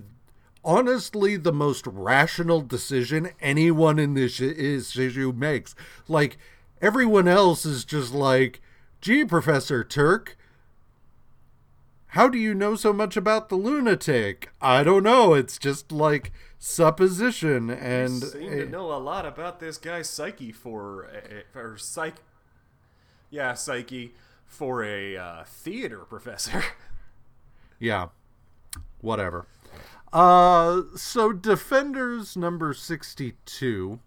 [0.63, 5.75] honestly the most rational decision anyone in this issue makes.
[6.07, 6.37] Like
[6.83, 8.61] everyone else is just like,
[9.01, 10.37] "Gee, Professor Turk."
[12.07, 14.51] How do you know so much about the lunatic?
[14.61, 15.33] I don't know.
[15.33, 21.09] It's just like supposition and seem to know a lot about this guy's psyche for
[21.55, 22.17] or psych.
[23.31, 24.13] Yeah, psyche
[24.45, 26.63] for a uh, theater professor.
[27.79, 28.09] Yeah.
[29.01, 29.45] Whatever.
[30.13, 33.99] Uh, so Defenders number 62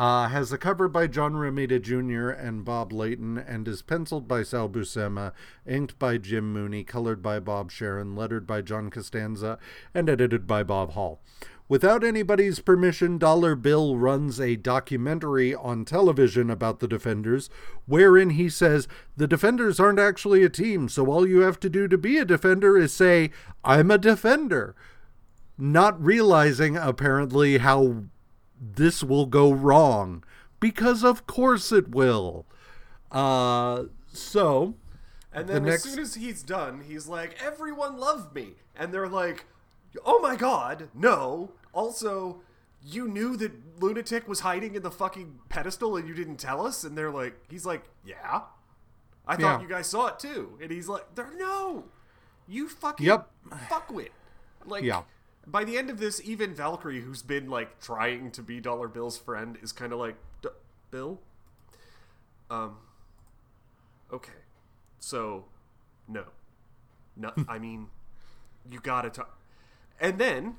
[0.00, 2.30] uh, has a cover by John Romita Jr.
[2.30, 5.32] and Bob Layton and is penciled by Sal Buscema,
[5.66, 9.58] inked by Jim Mooney, colored by Bob Sharen, lettered by John Costanza,
[9.92, 11.20] and edited by Bob Hall.
[11.68, 17.50] Without anybody's permission, Dollar Bill runs a documentary on television about the Defenders,
[17.84, 18.88] wherein he says
[19.18, 22.24] the Defenders aren't actually a team, so all you have to do to be a
[22.24, 23.32] Defender is say,
[23.62, 24.74] I'm a Defender.
[25.58, 28.04] Not realizing, apparently, how
[28.60, 30.22] this will go wrong.
[30.60, 32.44] Because of course it will.
[33.10, 34.74] Uh, so.
[35.32, 38.92] And then The as next- soon as he's done, he's like, "Everyone loved me," and
[38.92, 39.46] they're like,
[40.04, 42.42] "Oh my god, no!" Also,
[42.82, 46.82] you knew that lunatic was hiding in the fucking pedestal and you didn't tell us.
[46.82, 48.42] And they're like, he's like, "Yeah,
[49.26, 49.60] I thought Yeah.
[49.60, 51.84] you guys saw it too." And he's like, "They're no,
[52.48, 53.30] you fucking Yep.
[53.68, 54.08] fuckwit."
[54.66, 55.02] Like, Yeah.
[55.50, 59.18] By the end of this, even Valkyrie, who's been like trying to be Dollar Bill's
[59.18, 60.48] friend, is kind of like, "D-
[60.90, 61.20] "Bill,
[62.50, 62.76] um,
[64.12, 64.32] okay."
[64.98, 65.46] So,
[66.08, 66.24] no.
[67.16, 67.88] No, I mean,
[68.70, 69.38] you gotta talk.
[70.00, 70.56] And then,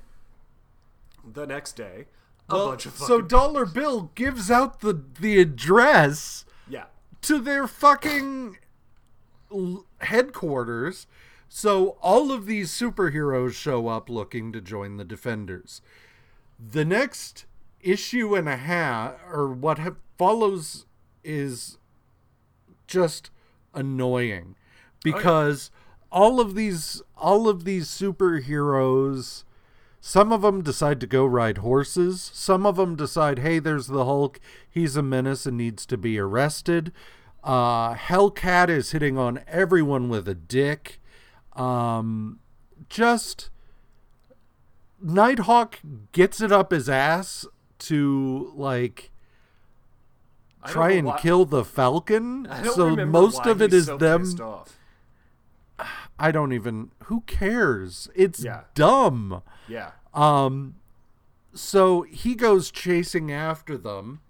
[1.24, 2.06] the next day,
[2.48, 3.20] a Well, bunch of so.
[3.20, 6.84] Dollar Bill gives out the the address yeah.
[7.22, 8.58] to their fucking
[10.00, 11.06] headquarters.
[11.54, 15.82] So all of these superheroes show up looking to join the Defenders.
[16.58, 17.44] The next
[17.82, 20.86] issue and a half, or what ha- follows,
[21.22, 21.76] is
[22.86, 23.30] just
[23.74, 24.56] annoying
[25.04, 25.70] because
[26.10, 29.44] all of these all of these superheroes
[30.00, 32.30] some of them decide to go ride horses.
[32.34, 34.40] Some of them decide hey there's the hulk.
[34.68, 36.92] He's a menace and needs to be arrested.
[37.44, 40.98] Uh hellcat is hitting on everyone with a dick
[41.56, 42.38] um
[42.88, 43.50] just
[45.00, 45.78] nighthawk
[46.12, 47.46] gets it up his ass
[47.78, 49.10] to like
[50.66, 54.24] try and why- kill the falcon so most of it is so them
[56.18, 58.62] i don't even who cares it's Yeah.
[58.74, 59.90] dumb Yeah.
[60.14, 60.76] um
[61.54, 64.20] so he goes chasing after them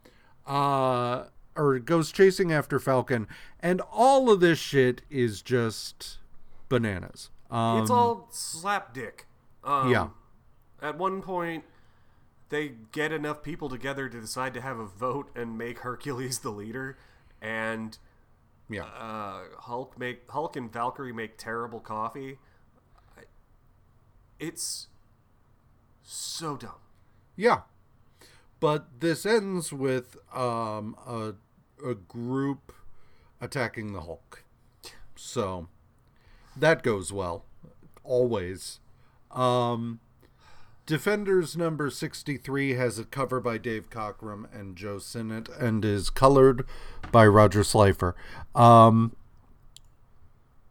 [0.47, 3.29] uh or goes chasing after falcon
[3.61, 6.19] and all of this shit is just
[6.73, 9.27] bananas um it's all slapdick.
[9.63, 10.09] Um, yeah
[10.81, 11.63] At one point,
[12.49, 16.51] they get enough people together to decide to have a vote and make Hercules the
[16.51, 16.99] leader,
[17.41, 17.97] and
[18.69, 22.39] yeah uh, Hulk make Hulk and Valkyrie make terrible coffee.
[24.41, 24.89] It's
[26.03, 26.83] so dumb.
[27.37, 27.61] Yeah.
[28.59, 31.35] But this ends with um, a,
[31.85, 32.73] a group
[33.41, 34.43] attacking the Hulk.
[35.15, 35.69] So
[36.57, 37.45] that goes well.
[38.05, 38.81] Always.
[39.31, 40.01] Um,
[40.85, 46.67] Defenders number 63 has a cover by Dave Cockrum and Joe Sinnott and is colored
[47.13, 48.17] by Roger Slifer.
[48.55, 49.15] Um,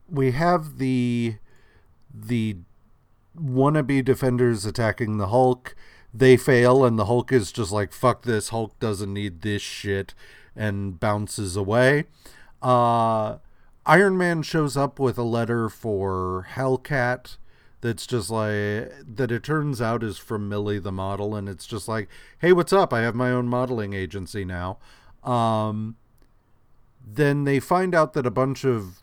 [0.10, 1.36] we have the
[2.14, 2.58] the
[3.40, 5.76] wannabe defenders attacking the Hulk.
[6.14, 8.50] They fail, and the Hulk is just like, fuck this.
[8.50, 10.14] Hulk doesn't need this shit,
[10.58, 12.04] and bounces away.
[12.62, 13.38] Uh,
[13.86, 17.38] Iron Man shows up with a letter for Hellcat
[17.82, 21.88] that's just like, that it turns out is from Millie the model, and it's just
[21.88, 22.08] like,
[22.40, 22.94] hey, what's up?
[22.94, 24.78] I have my own modeling agency now.
[25.24, 25.96] Um,
[27.06, 29.02] then they find out that a bunch of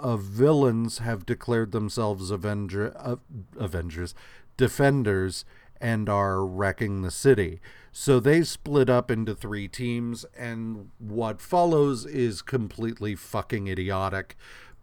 [0.00, 3.16] of villains have declared themselves Avenger, uh,
[3.58, 4.14] Avengers,
[4.56, 5.44] Defenders,
[5.80, 7.60] and are wrecking the city.
[7.92, 14.36] So they split up into three teams, and what follows is completely fucking idiotic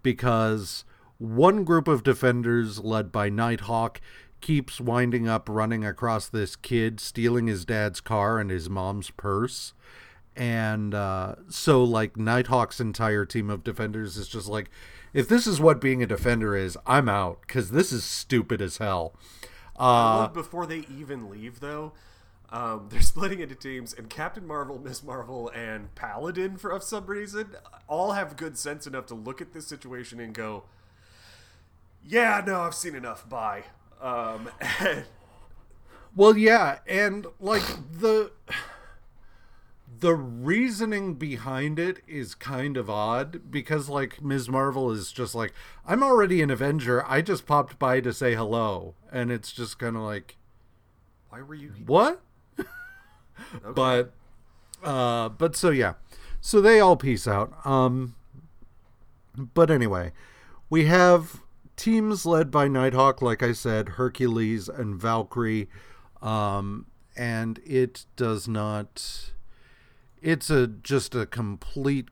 [0.03, 0.85] because
[1.17, 4.01] one group of defenders, led by Nighthawk,
[4.41, 9.73] keeps winding up running across this kid, stealing his dad's car and his mom's purse
[10.35, 14.69] and uh, so like Nighthawk's entire team of defenders is just like,
[15.13, 18.77] if this is what being a defender is, I'm out because this is stupid as
[18.77, 19.15] hell.
[19.77, 21.93] Uh, before they even leave, though.
[22.51, 27.05] Um, they're splitting into teams, and Captain Marvel, Miss Marvel, and Paladin, for of some
[27.05, 27.55] reason,
[27.87, 30.63] all have good sense enough to look at this situation and go,
[32.03, 33.27] "Yeah, no, I've seen enough.
[33.27, 33.65] Bye."
[34.01, 34.49] Um,
[34.79, 35.05] and
[36.15, 37.63] well, yeah, and like
[37.99, 38.31] the
[39.99, 44.49] the reasoning behind it is kind of odd because like Ms.
[44.49, 45.53] Marvel is just like,
[45.85, 47.05] I'm already an Avenger.
[47.07, 50.37] I just popped by to say hello, and it's just kind of like,
[51.29, 51.71] why were you?
[51.85, 52.21] what?
[53.53, 53.73] Okay.
[53.75, 54.13] but
[54.81, 55.95] uh but so yeah
[56.39, 58.15] so they all peace out um
[59.35, 60.13] But anyway,
[60.69, 61.41] we have
[61.75, 65.67] teams led by Nighthawk, like I said, Hercules and Valkyrie,
[66.21, 66.85] um,
[67.17, 69.31] and it does not.
[70.25, 72.07] It's a just a complete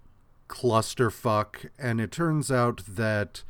[0.48, 3.42] clusterfuck, and it turns out that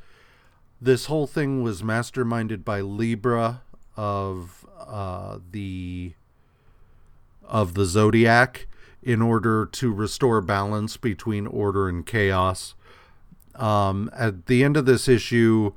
[0.79, 3.63] this whole thing was masterminded by Libra
[3.97, 6.13] of uh, the
[7.43, 8.67] of the Zodiac
[9.01, 12.73] in order to restore balance between order and chaos.
[13.55, 15.73] Um, at the end of this issue,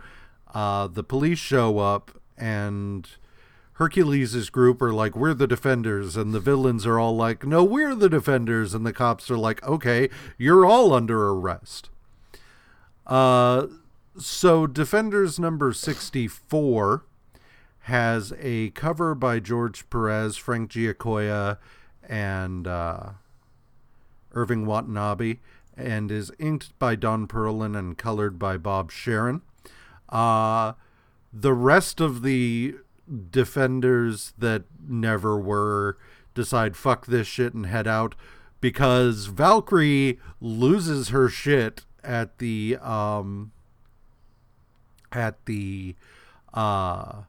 [0.55, 3.09] uh, the police show up and
[3.77, 6.17] Hercules' group are like, We're the defenders.
[6.17, 8.75] And the villains are all like, No, we're the defenders.
[8.75, 10.09] And the cops are like, Okay,
[10.39, 11.91] you're all under arrest.
[13.07, 13.67] Uh,
[14.19, 17.05] so, Defenders number 64
[17.81, 21.59] has a cover by George Perez, Frank Giacoia,
[22.09, 23.11] and uh,
[24.33, 25.37] Irving Watanabe,
[25.77, 29.43] and is inked by Don Perlin and colored by Bob Sharen.
[30.09, 30.73] Uh,
[31.31, 32.77] the rest of the
[33.31, 35.97] defenders that never were
[36.35, 38.15] decide fuck this shit and head out
[38.61, 43.53] because Valkyrie loses her shit at the um
[45.13, 45.95] at the
[46.53, 47.23] uh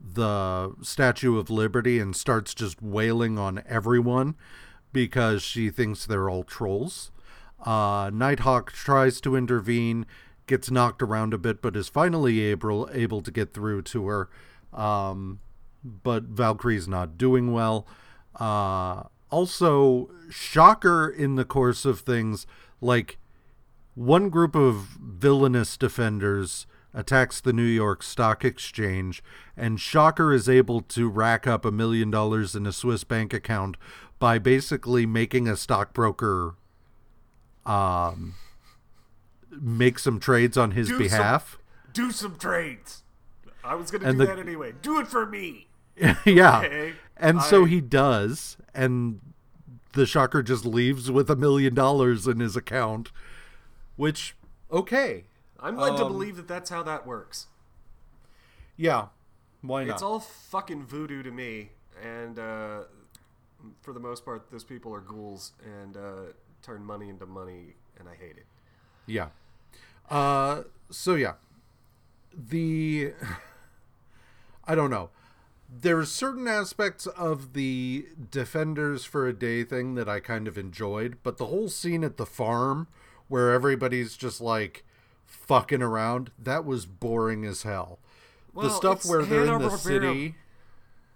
[0.00, 4.34] the Statue of Liberty and starts just wailing on everyone
[4.92, 7.10] because she thinks they're all trolls.
[7.64, 10.06] Uh, Nighthawk tries to intervene,
[10.46, 14.28] gets knocked around a bit, but is finally able able to get through to her.
[14.72, 15.40] Um,
[15.84, 17.86] but Valkyrie's not doing well.
[18.38, 22.46] Uh, also, shocker in the course of things,
[22.80, 23.18] like
[23.94, 29.22] one group of villainous defenders attacks the New York Stock Exchange,
[29.56, 33.76] and Shocker is able to rack up a million dollars in a Swiss bank account
[34.18, 36.54] by basically making a stockbroker
[37.66, 38.34] um,
[39.60, 41.52] make some trades on his Do behalf.
[41.52, 43.02] Some, do some trades.
[43.62, 44.72] I was going to do the- that anyway.
[44.82, 45.68] Do it for me.
[46.24, 46.58] yeah.
[46.58, 49.20] Okay, And so he does, and
[49.92, 53.12] the Shocker just leaves with a million dollars in his account,
[53.96, 54.34] which,
[54.72, 55.24] okay.
[55.60, 57.46] I'm led to Um, believe that that's how that works.
[58.76, 59.06] Yeah.
[59.62, 59.94] Why not?
[59.94, 61.70] It's all fucking voodoo to me,
[62.02, 62.80] and uh,
[63.80, 66.00] for the most part, those people are ghouls and uh,
[66.60, 68.46] turn money into money, and I hate it.
[69.06, 69.28] Yeah.
[70.10, 71.34] Uh so yeah.
[72.36, 73.12] The
[74.66, 75.10] I don't know.
[75.76, 81.16] There's certain aspects of the Defenders for a Day thing that I kind of enjoyed,
[81.22, 82.86] but the whole scene at the farm
[83.28, 84.84] where everybody's just like
[85.26, 87.98] fucking around, that was boring as hell.
[88.52, 89.78] Well, the stuff where they're in the Hanna-Barbera.
[89.78, 90.34] city.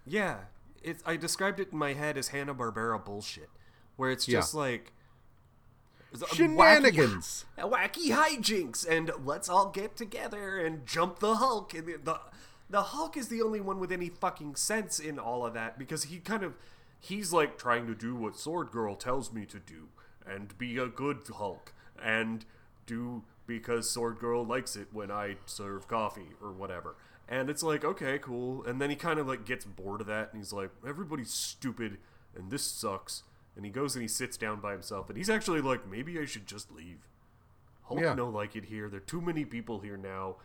[0.05, 0.39] Yeah,
[0.82, 3.51] it's I described it in my head as Hanna Barbera bullshit,
[3.97, 4.41] where it's Yeah.
[4.41, 4.91] just like wacky-
[6.32, 7.44] Shenanigans.
[7.59, 11.74] wacky, hijinks, and let's all get together and jump the Hulk.
[11.74, 12.20] And the, the
[12.70, 16.04] the Hulk is the only one with any fucking sense in all of that because
[16.04, 16.54] he kind of
[17.00, 19.88] he's like trying to do what Sword Girl tells me to do
[20.26, 22.44] and be a good Hulk and
[22.86, 26.96] do because Sword Girl likes it when I serve coffee or whatever.
[27.28, 28.64] And it's like, okay, cool.
[28.64, 31.98] And then he kind of like gets bored of that and he's like, everybody's stupid
[32.36, 33.22] and this sucks.
[33.59, 36.24] And he goes and he sits down by himself and he's actually like, maybe I
[36.24, 37.09] should just leave.
[37.82, 38.14] Hulk Yeah.
[38.14, 38.88] no like it here.
[38.88, 40.36] There are too many people here now.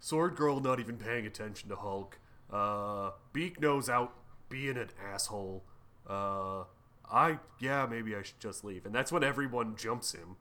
[0.00, 2.18] Sword Girl not even paying attention to Hulk.
[2.52, 4.12] Uh, Beak knows out
[4.50, 5.64] being an asshole.
[6.08, 6.64] Uh,
[7.10, 8.84] I yeah maybe I should just leave.
[8.86, 10.36] And that's when everyone jumps him,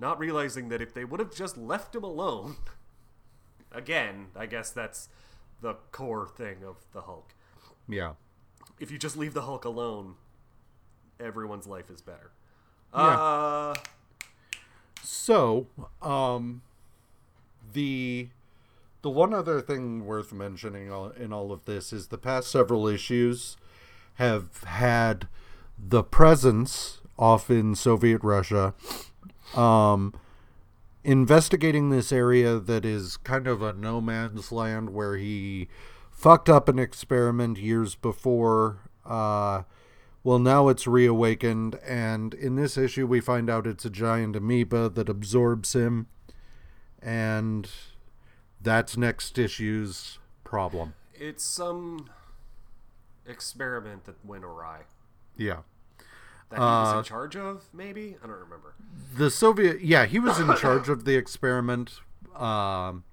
[0.00, 2.56] not realizing that if they would have just left him alone.
[3.72, 5.10] Again, I guess that's
[5.60, 7.34] the core thing of the Hulk.
[7.86, 8.12] Yeah.
[8.80, 10.14] If you just leave the Hulk alone,
[11.20, 12.30] everyone's life is better.
[12.94, 13.00] Yeah.
[13.00, 13.74] Uh,
[15.02, 15.66] So,
[16.02, 16.62] um,
[17.72, 18.28] the
[19.02, 23.56] the one other thing worth mentioning in all of this is the past several issues
[24.14, 25.28] have had
[25.78, 28.74] the presence off in Soviet Russia,
[29.54, 30.12] um,
[31.04, 35.68] investigating this area that is kind of a no man's land where he
[36.10, 38.78] fucked up an experiment years before.
[39.06, 39.62] Uh,
[40.24, 44.88] well, now it's reawakened, and in this issue, we find out it's a giant amoeba
[44.90, 46.06] that absorbs him,
[47.00, 47.70] and
[48.60, 50.94] that's next issue's problem.
[51.14, 52.08] it's some
[53.26, 54.80] experiment that went awry.
[55.36, 55.58] Yeah.
[56.50, 58.16] That he was Uh, in charge of, maybe?
[58.22, 58.74] I don't remember.
[59.16, 62.00] The Soviet, yeah, he was in charge of the experiment,
[62.34, 63.04] um,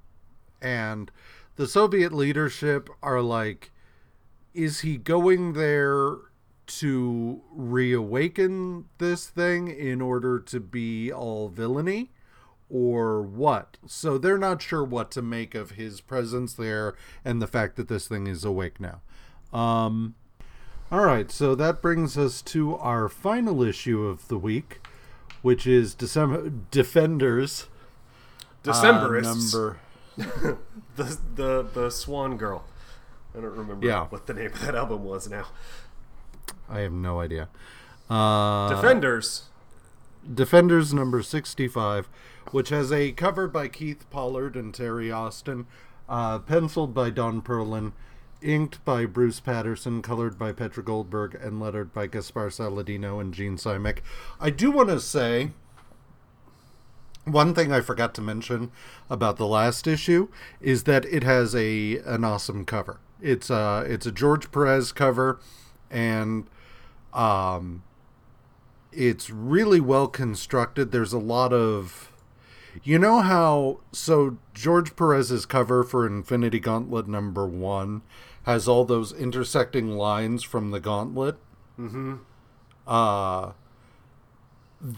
[0.62, 1.12] and
[1.56, 3.72] the Soviet leadership are like,
[4.54, 6.16] is he going there
[6.68, 12.12] to reawaken this thing in order to be all villainy?
[12.68, 13.78] or what.
[13.86, 17.88] So they're not sure what to make of his presence there and the fact that
[17.88, 19.02] this thing is awake now.
[19.54, 20.16] Um,
[20.92, 24.80] all right, so that brings us to our final issue of the week,
[25.44, 27.68] which is December Defenders.
[28.64, 29.54] Decemberists.
[29.54, 29.76] Uh,
[30.18, 30.58] number
[30.96, 32.64] the the the Swan Girl.
[33.38, 34.06] I don't remember Yeah.
[34.08, 35.46] what the name of that album was now.
[36.70, 37.50] I have no idea.
[38.10, 39.50] Uh, Defenders.
[40.32, 42.10] Defenders number 65,
[42.52, 45.68] which has a cover by Keith Pollard and Terry Austin,
[46.10, 47.94] uh, penciled by Don Perlin,
[48.42, 53.58] inked by Bruce Patterson, colored by Petra Goldberg, and lettered by Gaspar Saladino and Gene
[53.58, 54.00] Simek.
[54.40, 55.52] I do want to say
[57.26, 58.72] one thing I forgot to mention
[59.10, 60.28] about the last issue
[60.62, 63.00] is that it has a an awesome cover.
[63.22, 65.40] It's a it's a George Perez cover,
[65.90, 66.48] and
[67.14, 67.84] um,
[68.92, 70.92] it's really well constructed.
[70.92, 72.12] There's a lot of,
[72.84, 78.02] you know how so George Perez's cover for Infinity Gauntlet number one
[78.44, 81.38] has all those intersecting lines from the gauntlet.
[81.80, 82.16] Mm-hmm.
[82.86, 83.54] Uh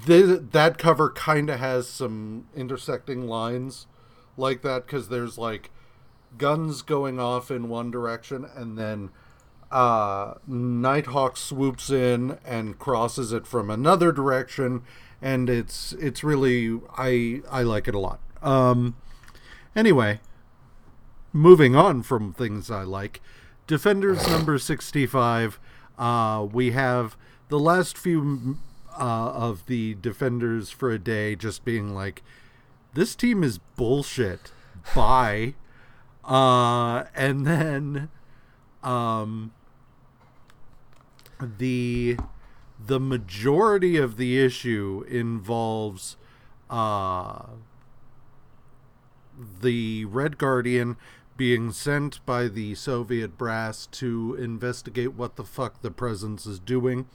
[0.05, 3.87] th- that cover kind of has some intersecting lines
[4.35, 5.71] like that because there's like
[6.37, 9.09] guns going off in one direction and then
[9.71, 14.83] uh, Nighthawk swoops in and crosses it from another direction,
[15.21, 18.19] and it's it's really I I like it a lot.
[18.41, 18.95] Um,
[19.75, 20.19] anyway,
[21.33, 23.21] moving on from things I like,
[23.65, 25.59] Defenders number sixty five.
[25.97, 27.17] Uh, we have
[27.49, 28.57] the last few
[28.97, 32.23] uh, of the Defenders for a day just being like,
[32.93, 34.51] this team is bullshit.
[34.95, 35.55] Bye.
[36.23, 38.09] Uh, and then
[38.83, 39.51] um
[41.39, 42.17] the
[42.83, 46.15] the majority of the issue involves
[46.69, 47.45] uh
[49.61, 50.97] the red guardian
[51.35, 57.07] being sent by the soviet brass to investigate what the fuck the presence is doing.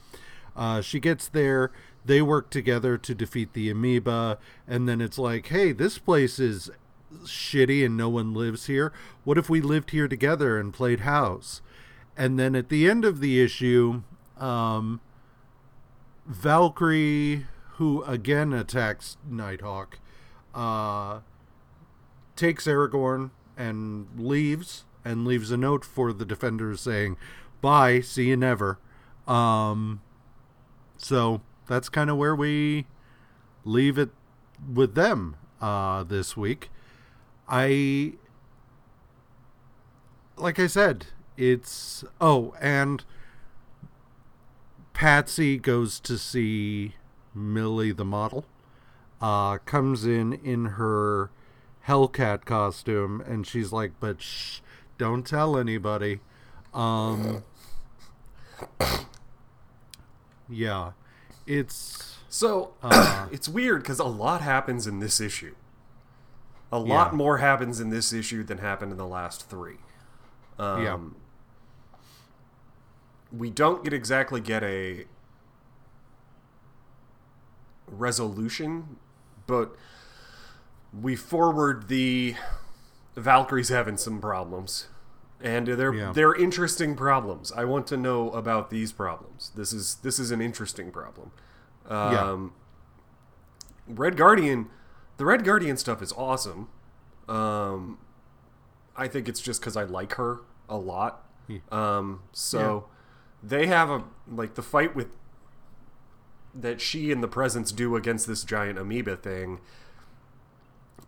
[0.55, 1.71] Uh, she gets there
[2.05, 6.69] they work together to defeat the amoeba and then it's like hey this place is
[7.23, 8.93] shitty and no one lives here.
[9.23, 11.61] What if we lived here together and played house
[12.17, 14.03] and then at the end of the issue
[14.37, 15.01] um,
[16.25, 19.99] valkyrie who again attacks nighthawk
[20.53, 21.19] uh,
[22.35, 27.17] takes aragorn and leaves and leaves a note for the defenders saying
[27.61, 28.79] bye see you never
[29.27, 30.01] um,
[30.97, 32.85] so that's kind of where we
[33.65, 34.09] leave it
[34.73, 36.69] with them uh, this week.
[37.47, 38.13] I,
[40.37, 41.07] like I said,
[41.37, 43.03] it's oh, and
[44.93, 46.95] Patsy goes to see
[47.33, 48.45] Millie the model.
[49.21, 51.29] Uh, comes in in her
[51.87, 54.59] Hellcat costume, and she's like, "But shh,
[54.97, 56.19] don't tell anybody."
[56.73, 57.43] Um,
[60.49, 60.91] yeah,
[61.45, 63.27] it's So Uh.
[63.31, 65.55] it's weird because a lot happens in this issue.
[66.71, 67.17] A lot Yeah.
[67.17, 69.77] more happens in this issue than happened in the last three.
[70.57, 70.97] Um, yeah.
[73.35, 75.05] We don't get exactly get a
[77.87, 78.97] resolution,
[79.47, 79.75] but
[80.99, 82.35] we forward the
[83.15, 84.87] Valkyries having some problems.
[85.41, 86.13] And they're Yeah.
[86.13, 87.51] they're interesting problems.
[87.51, 89.51] I want to know about these problems.
[89.55, 91.31] This is this is an interesting problem.
[91.89, 92.29] Yeah.
[92.31, 92.53] Um,
[93.87, 94.69] Red Guardian,
[95.17, 96.69] the Red Guardian stuff is awesome.
[97.27, 97.97] Um,
[98.95, 101.27] I think it's just because I like her a lot.
[101.71, 102.85] Um, so
[103.43, 105.07] they have a like the fight with
[106.55, 109.59] that she and the presence do against this giant amoeba thing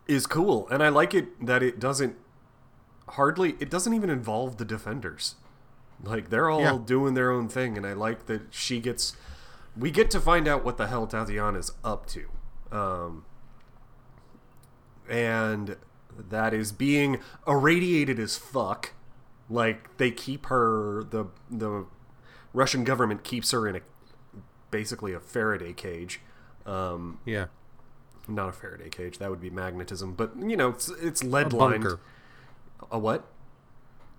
[0.06, 2.16] is cool, and I like it that it doesn't
[3.10, 5.36] hardly it doesn't even involve the defenders.
[6.02, 6.78] Like they're all Yeah.
[6.84, 9.16] doing their own thing, and I like that she gets.
[9.76, 12.26] We get to find out what the hell Tatiana's up to,
[12.72, 13.24] um,
[15.08, 15.76] and
[16.16, 18.92] that is being irradiated as fuck.
[19.48, 21.86] Like they keep her the the
[22.56, 23.80] Russian government keeps her in a
[24.70, 26.20] basically a Faraday cage.
[26.64, 27.46] Um, yeah.
[28.26, 29.18] not a Faraday cage.
[29.18, 31.84] That would be magnetism, but you know, it's it's lead A lined.
[31.84, 32.00] bunker.
[32.90, 33.26] A what?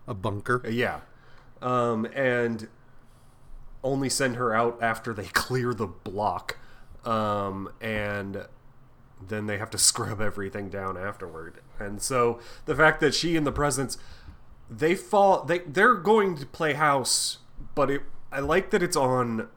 [0.08, 0.62] A bunker.
[0.70, 1.00] Yeah.
[1.62, 2.68] Um, and
[3.84, 6.58] only send her out after they clear the block.
[7.06, 8.46] Um, and
[9.26, 11.56] then they have to scrub everything down afterward.
[11.80, 13.98] And so the fact that she and the presence
[14.70, 17.40] they fall they they're going to play house,
[17.74, 19.48] but it I like that it's on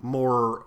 [0.00, 0.66] more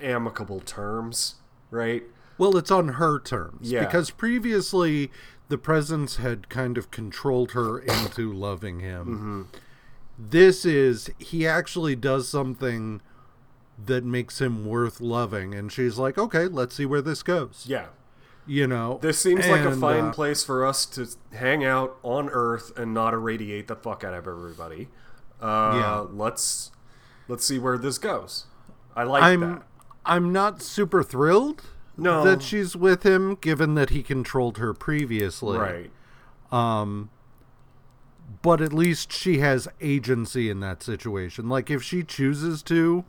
[0.00, 1.36] amicable terms,
[1.70, 2.02] right?
[2.38, 3.70] Well, it's on her terms.
[3.70, 3.84] Yeah.
[3.84, 5.10] Because previously,
[5.48, 9.06] the presence had kind of controlled her into loving him.
[9.06, 9.42] Mm-hmm.
[10.18, 13.00] This is, he actually does something
[13.84, 15.54] that makes him worth loving.
[15.54, 17.64] And she's like, okay, let's see where this goes.
[17.68, 17.86] Yeah.
[18.46, 18.98] You know?
[19.02, 22.94] This seems like a fine uh, place for us to hang out on Earth and
[22.94, 24.88] not irradiate the fuck out of everybody.
[25.40, 26.04] Uh, Yeah.
[26.12, 26.70] Let's
[27.28, 28.46] let's see where this goes.
[28.94, 29.62] I like I'm, that.
[30.06, 31.62] I'm not super thrilled
[31.96, 32.24] No.
[32.24, 35.58] that she's with him, given that he controlled her previously.
[35.58, 35.90] Right.
[36.50, 37.10] Um.
[38.42, 41.48] But at least she has agency in that situation.
[41.48, 43.04] Like if she chooses to,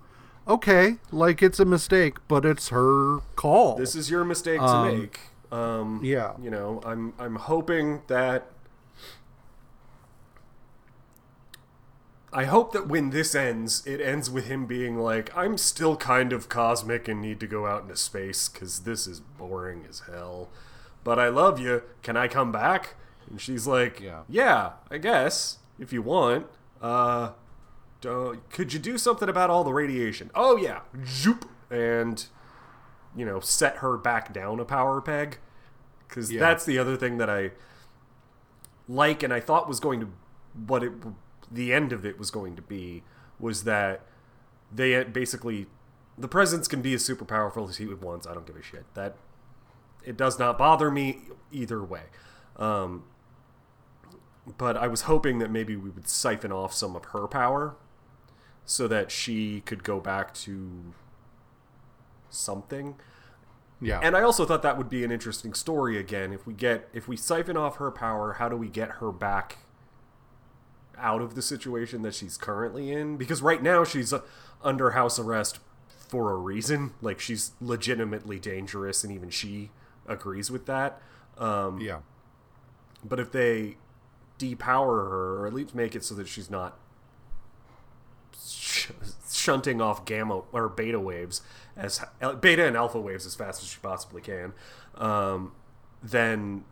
[0.47, 3.75] okay, like it's a mistake, but it's her call.
[3.77, 5.19] This is your mistake to Um, make.
[5.51, 6.33] Um, yeah.
[6.41, 8.51] You know, I'm I'm hoping that.
[12.37, 16.31] I hope that when this ends, it ends with him being like, "I'm still kind
[16.31, 20.49] of cosmic and need to go out into space because this is boring as hell."
[21.03, 21.81] But I love you.
[22.03, 22.95] Can I come back?
[23.29, 24.21] And she's like, Yeah.
[24.29, 26.45] "Yeah, I guess if you want."
[26.81, 27.31] Uh,
[28.51, 30.29] could you do something about all the radiation?
[30.35, 32.23] Oh yeah, zoop, and
[33.15, 35.39] you know, set her back down a power peg.
[36.07, 36.39] Because Yeah.
[36.39, 37.51] that's the other thing that I
[38.87, 40.07] like, and I thought was going to,
[40.67, 40.91] what it,
[41.51, 43.03] the end of it was going to be,
[43.39, 44.01] was that
[44.71, 45.67] they basically,
[46.17, 48.27] the presence can be as super powerful as he wants.
[48.27, 48.85] I don't give a shit.
[48.93, 49.15] That
[50.03, 51.19] it does not bother me
[51.51, 52.03] either way.
[52.57, 53.03] Um,
[54.57, 57.75] but I was hoping that maybe we would siphon off some of her power
[58.65, 60.93] so that she could go back to
[62.29, 62.95] something.
[63.81, 63.99] yeah.
[64.01, 66.33] And I also thought that would be an interesting story again.
[66.33, 69.57] If we get if we siphon off her power, how do we get her back
[70.99, 73.17] out of the situation that she's currently in?
[73.17, 74.21] Because right now she's uh,
[74.63, 76.93] under house arrest for a reason.
[77.01, 79.71] Like she's legitimately dangerous, and even she
[80.07, 81.01] agrees with that.
[81.37, 81.99] Um, yeah.
[83.03, 83.77] but if they
[84.39, 86.79] depower her, or at least make it so that she's not
[88.43, 88.91] sh-
[89.31, 91.41] shunting off gamma or beta waves
[91.75, 92.03] as
[92.41, 94.53] beta and alpha waves as fast as she possibly can,
[94.95, 95.51] um,
[96.01, 96.63] then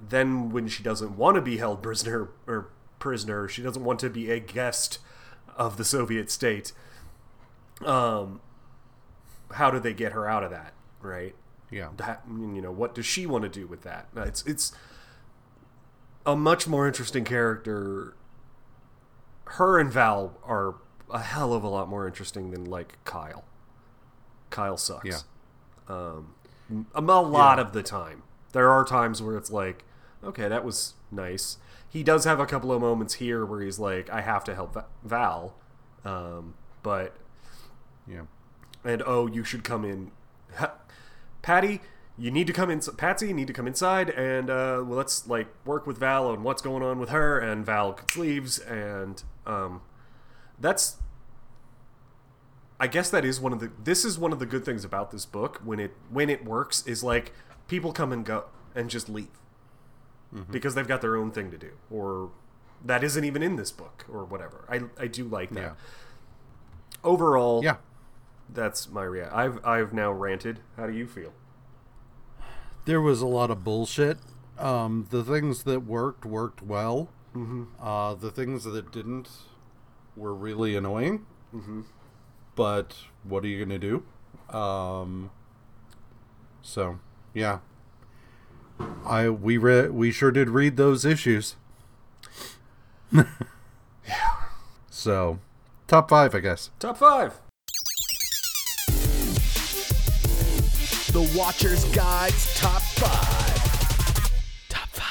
[0.00, 4.10] then when she doesn't want to be held prisoner or prisoner, she doesn't want to
[4.10, 4.98] be a guest
[5.56, 6.72] of the Soviet state.
[7.84, 8.40] Um,
[9.52, 10.72] how do they get her out of that?
[11.00, 11.34] Right
[11.70, 11.88] Yeah.
[11.96, 14.72] that you know what does she want to do with that it's it's
[16.26, 18.16] a much more interesting character
[19.44, 20.74] her and val are
[21.10, 23.44] a hell of a lot more interesting than like kyle
[24.50, 25.06] kyle sucks
[25.88, 25.94] Yeah.
[25.94, 26.34] um
[26.94, 29.84] a, a lot of the time there are times where it's like
[30.24, 31.58] okay that was nice
[31.88, 34.76] he does have a couple of moments here where he's like i have to help
[35.04, 35.54] val
[36.04, 37.16] um but
[38.06, 38.22] Yeah.
[38.84, 40.12] and oh, you should come in.
[40.56, 40.74] Ha-
[41.42, 41.80] Patty,
[42.16, 42.80] you need to come in.
[42.80, 46.62] Patsy, you need to come inside, and uh, let's like work with Val on what's
[46.62, 47.38] going on with her.
[47.38, 49.82] And Val leaves, and um,
[50.58, 50.96] that's.
[52.80, 53.70] I guess that is one of the.
[53.82, 56.86] This is one of the good things about this book when it when it works
[56.86, 57.32] is like
[57.66, 58.44] people come and go
[58.74, 59.28] and just leave
[60.50, 62.30] because they've got their own thing to do, or
[62.84, 64.64] that isn't even in this book, or whatever.
[64.68, 65.60] I I do like that.
[65.60, 65.72] Yeah.
[67.04, 67.76] Overall, Yeah.
[68.52, 69.38] that's my reaction.
[69.38, 70.60] I've I've now ranted.
[70.76, 71.32] How do you feel?
[72.84, 74.18] There was a lot of bullshit.
[74.58, 77.10] Um, the things that worked worked well.
[77.36, 77.64] Mm-hmm.
[77.80, 79.28] Uh, the things that didn't
[80.16, 81.26] were really annoying.
[81.54, 81.82] Mm-hmm.
[82.56, 84.02] But what are you gonna do?
[84.56, 85.30] Um,
[86.62, 86.98] so
[87.34, 87.58] yeah,
[89.04, 91.56] I we read we sure did read those issues.
[93.12, 93.24] yeah.
[94.90, 95.38] So,
[95.86, 96.70] top five, I guess.
[96.78, 97.40] Top five.
[101.12, 104.68] The Watcher's Guide's Top 5.
[104.68, 105.04] Top 5.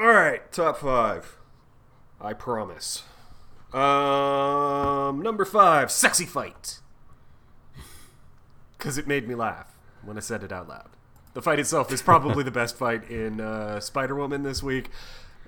[0.00, 1.36] All right, top five.
[2.20, 3.02] I promise.
[3.72, 6.80] Um, number five, sexy fight.
[8.86, 9.74] Because it made me laugh
[10.04, 10.90] when I said it out loud.
[11.34, 14.90] The fight itself is probably the best fight in uh, Spider Woman this week,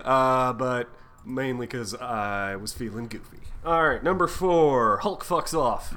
[0.00, 0.88] uh, but
[1.24, 3.38] mainly because I was feeling goofy.
[3.64, 5.96] All right, number four, Hulk fucks off.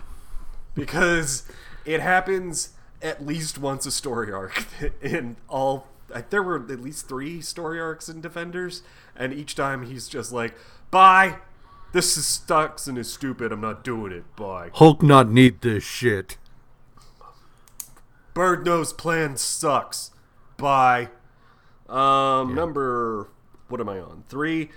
[0.75, 1.51] Because
[1.83, 4.67] it happens at least once a story arc
[5.01, 5.87] in all.
[6.29, 8.83] There were at least three story arcs in Defenders,
[9.15, 10.53] and each time he's just like,
[10.91, 11.37] "Bye,
[11.91, 13.51] this is sucks and is stupid.
[13.51, 14.35] I'm not doing it.
[14.35, 16.37] Bye." Hulk not need this shit.
[18.33, 20.11] Bird Nose Plan sucks.
[20.57, 21.09] Bye.
[21.89, 23.29] Um, number
[23.71, 24.23] what am I on?
[24.27, 24.69] Three.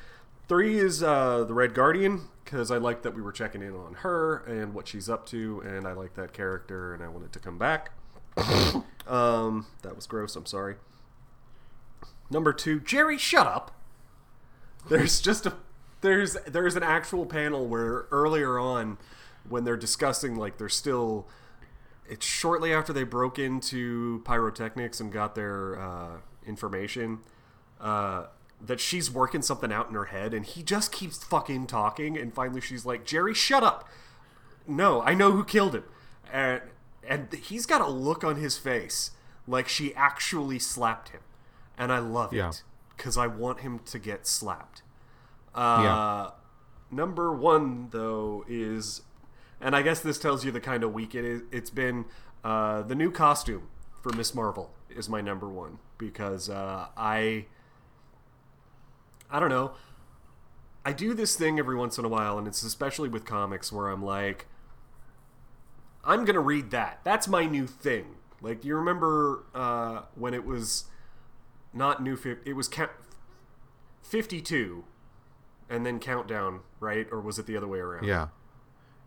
[0.46, 3.94] Three is uh, the Red Guardian because I like that we were checking in on
[4.00, 7.38] her and what she's up to, and I like that character, and I wanted to
[7.38, 7.90] come back.
[9.06, 10.36] um, that was gross.
[10.36, 10.76] I'm sorry.
[12.30, 13.72] Number two, Jerry, shut up.
[14.88, 15.54] There's just a
[16.00, 18.98] there's there's an actual panel where earlier on
[19.48, 21.26] when they're discussing like they're still
[22.08, 26.08] it's shortly after they broke into pyrotechnics and got their uh,
[26.46, 27.20] information
[27.80, 28.24] uh,
[28.60, 32.34] that she's working something out in her head and he just keeps fucking talking and
[32.34, 33.88] finally she's like jerry shut up
[34.66, 35.84] no i know who killed him
[36.32, 36.60] and
[37.06, 39.10] and he's got a look on his face
[39.46, 41.20] like she actually slapped him
[41.76, 42.50] and i love Yeah.
[42.50, 42.62] it
[42.96, 44.82] because i want him to get slapped
[45.54, 46.30] uh, Yeah.
[46.90, 49.02] Number one, though, is,
[49.64, 51.40] and I guess this tells you the kind of week it is.
[51.50, 52.04] It's been
[52.44, 53.68] uh, the new costume
[54.02, 57.46] for Miss Marvel is my number one because uh, I,
[59.30, 59.72] I don't know,
[60.84, 63.88] I do this thing every once in a while, and it's especially with comics where
[63.88, 64.46] I'm like,
[66.04, 67.00] I'm gonna read that.
[67.02, 68.16] That's my new thing.
[68.42, 70.84] Like, you remember uh, when it was
[71.72, 72.18] not new?
[72.44, 72.90] It was count-
[74.02, 74.84] 52
[75.70, 77.06] and then countdown, right?
[77.10, 78.04] Or was it the other way around?
[78.04, 78.28] Yeah.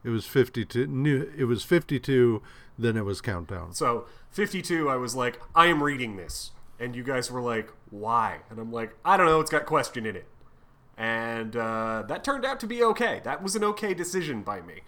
[0.04, 2.42] It was 52 new it was 52
[2.80, 3.74] then it was countdown.
[3.74, 8.40] So 52, I was like, I am reading this, and you guys were like, why?
[8.52, 9.40] And I'm like, I don't know.
[9.40, 10.28] It's got question in it,
[10.96, 13.20] and uh, that turned out to be okay.
[13.24, 14.82] That was an okay decision by me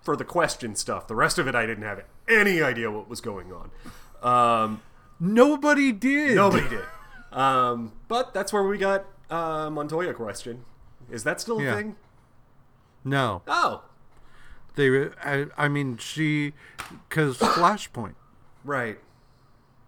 [0.00, 1.06] for the question stuff.
[1.06, 3.70] The rest of it, I didn't have any idea what was going on.
[4.22, 4.82] Um,
[5.20, 6.34] Nobody did.
[6.36, 6.84] nobody did.
[7.30, 10.64] Um, but that's where we got uh, Montoya question.
[11.10, 11.76] Is that still a Yeah.
[11.76, 11.96] thing?
[13.04, 13.42] No.
[13.46, 13.82] Oh,
[14.74, 16.52] They I, I mean she
[17.08, 18.14] cuz Flashpoint.
[18.64, 18.98] right.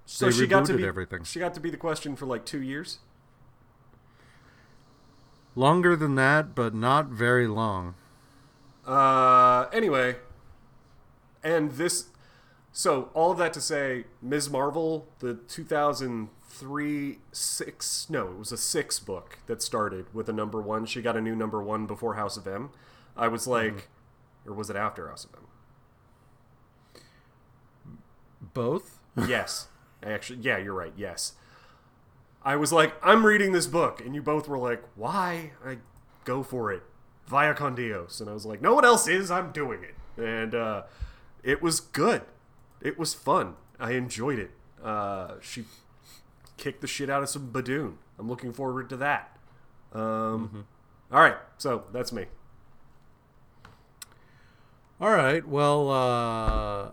[0.07, 1.23] So They she got to be everything.
[1.23, 2.99] She got to be the question for like two years.
[5.55, 7.95] Longer than that, but not very long.
[8.87, 10.17] Uh, anyway,
[11.45, 12.07] and this,
[12.73, 14.51] so all of that to say, Ms.
[14.51, 20.61] Marvel, the 2003 six, no, it was a six book that started with a number
[20.61, 20.87] one.
[20.87, 22.71] She got a new number one before House of M.
[23.17, 23.89] I was like,
[24.51, 27.03] or was it after House of M?
[28.53, 28.99] Both?
[29.27, 29.69] Yes,
[30.03, 30.93] actually, yeah, you're right.
[30.97, 31.35] Yes,
[32.43, 35.53] I was like, I'm reading this book, and you both were like, why?
[35.65, 35.79] I
[36.25, 36.83] go for it,
[37.27, 39.31] via con Dios, and I was like, no one else is.
[39.31, 40.83] I'm doing it, and uh,
[41.43, 42.23] it was good.
[42.81, 43.55] It was fun.
[43.79, 44.51] I enjoyed it.
[44.83, 45.65] Uh, she
[46.57, 47.95] kicked the shit out of some Badoon.
[48.19, 49.37] I'm looking forward to that.
[49.93, 50.67] Um,
[51.13, 52.27] all right, so that's me.
[55.01, 55.47] All right.
[55.47, 56.91] Well, uh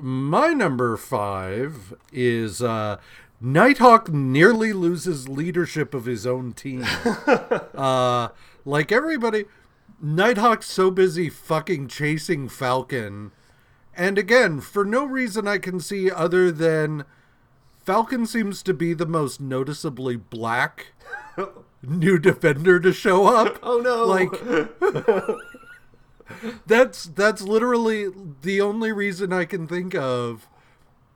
[0.00, 2.98] my number 5 is uh
[3.40, 6.84] Nighthawk nearly loses leadership of his own team.
[7.74, 8.28] uh
[8.64, 9.46] like everybody
[10.00, 13.32] Nighthawk's so busy fucking chasing Falcon.
[13.96, 17.04] And again, for no reason I can see other than
[17.84, 20.92] Falcon seems to be the most noticeably black
[21.82, 23.58] new defender to show up.
[23.62, 24.06] Oh no!
[24.06, 24.30] Like
[26.66, 28.08] that's that's literally
[28.42, 30.48] the only reason I can think of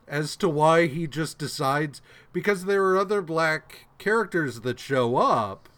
[0.09, 2.01] as to why he just decides
[2.33, 5.69] because there are other black characters that show up.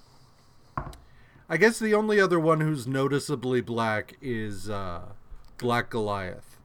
[1.48, 5.06] I guess the only other one who's noticeably black is uh,
[5.56, 6.58] Black Goliath,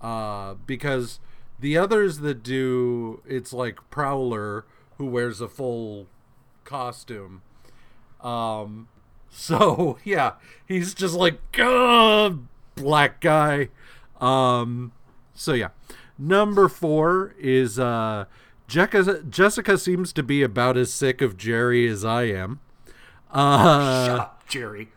[0.00, 1.18] uh, because
[1.58, 4.64] the others that do it's like Prowler
[4.98, 6.06] who wears a full
[6.64, 7.42] costume.
[8.20, 8.88] Um,
[9.30, 10.32] so yeah,
[10.66, 12.40] he's just like, "Ugh,
[12.74, 13.68] black guy.
[14.20, 14.92] Um,
[15.34, 15.68] so yeah,
[16.18, 18.26] number four is uh,
[18.68, 19.22] Jessica.
[19.22, 22.60] Jessica seems to be about as sick of Jerry as I am.
[23.30, 24.88] Uh, Shut up, Jerry.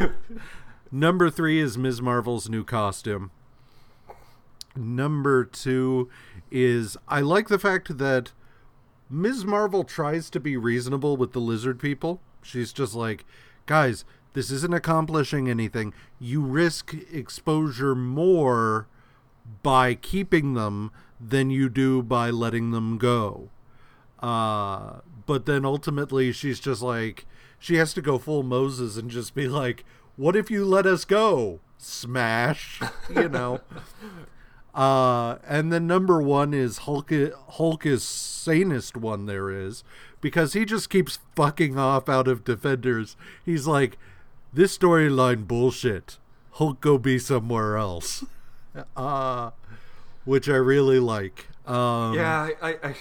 [0.94, 2.00] Number three is Ms.
[2.00, 3.32] Marvel's new costume.
[4.76, 6.08] Number two
[6.52, 8.30] is I like the fact that
[9.10, 9.44] Ms.
[9.44, 12.20] Marvel tries to be reasonable with the lizard people.
[12.44, 13.24] She's just like,
[13.66, 14.04] guys,
[14.34, 15.94] this isn't accomplishing anything.
[16.18, 18.88] You risk exposure more
[19.62, 20.90] by keeping them
[21.20, 23.50] than you do by letting them go.
[24.20, 27.26] Uh, but then ultimately she's just like,
[27.58, 29.84] she has to go full Moses and just be like,
[30.16, 31.60] what if you let us go?
[31.78, 32.80] Smash,
[33.14, 33.60] you know.
[34.74, 37.12] Uh, and then number one is Hulk.
[37.50, 39.84] Hulk is sanest one there is
[40.24, 43.14] because he just keeps fucking off out of Defenders.
[43.44, 43.98] He's like,
[44.54, 46.16] this storyline bullshit.
[46.52, 48.24] Hulk go be somewhere else.
[48.96, 49.50] Uh,
[50.24, 51.46] which I really like.
[51.64, 52.94] Um, Yeah, I, I,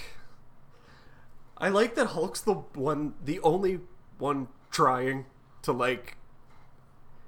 [1.58, 3.80] I, like that Hulk's the one, the only
[4.20, 5.26] one trying
[5.64, 6.18] to like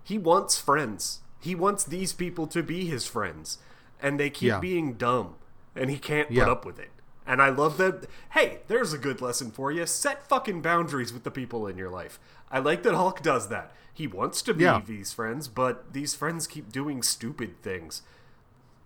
[0.04, 1.22] he wants friends.
[1.40, 3.58] He wants these people to be his friends.
[4.00, 4.60] And they keep Yeah.
[4.60, 5.38] being dumb.
[5.76, 6.44] And he can't Yeah.
[6.44, 6.92] put up with it.
[7.28, 8.06] And I love that.
[8.32, 9.86] Hey, there's a good lesson for you.
[9.86, 12.20] Set fucking boundaries with the people in your life.
[12.52, 13.72] I like that Hulk does that.
[13.94, 14.82] He wants to be Yeah.
[14.86, 18.02] these friends, but these friends keep doing stupid things.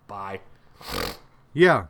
[0.07, 0.41] Bye.
[1.53, 1.87] Yeah.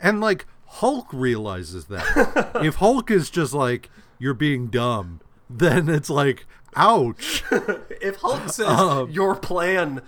[0.00, 2.50] And like Hulk realizes that.
[2.64, 7.44] if Hulk is just like you're being dumb, then it's like ouch.
[8.00, 10.02] If Hulk says Um, your plan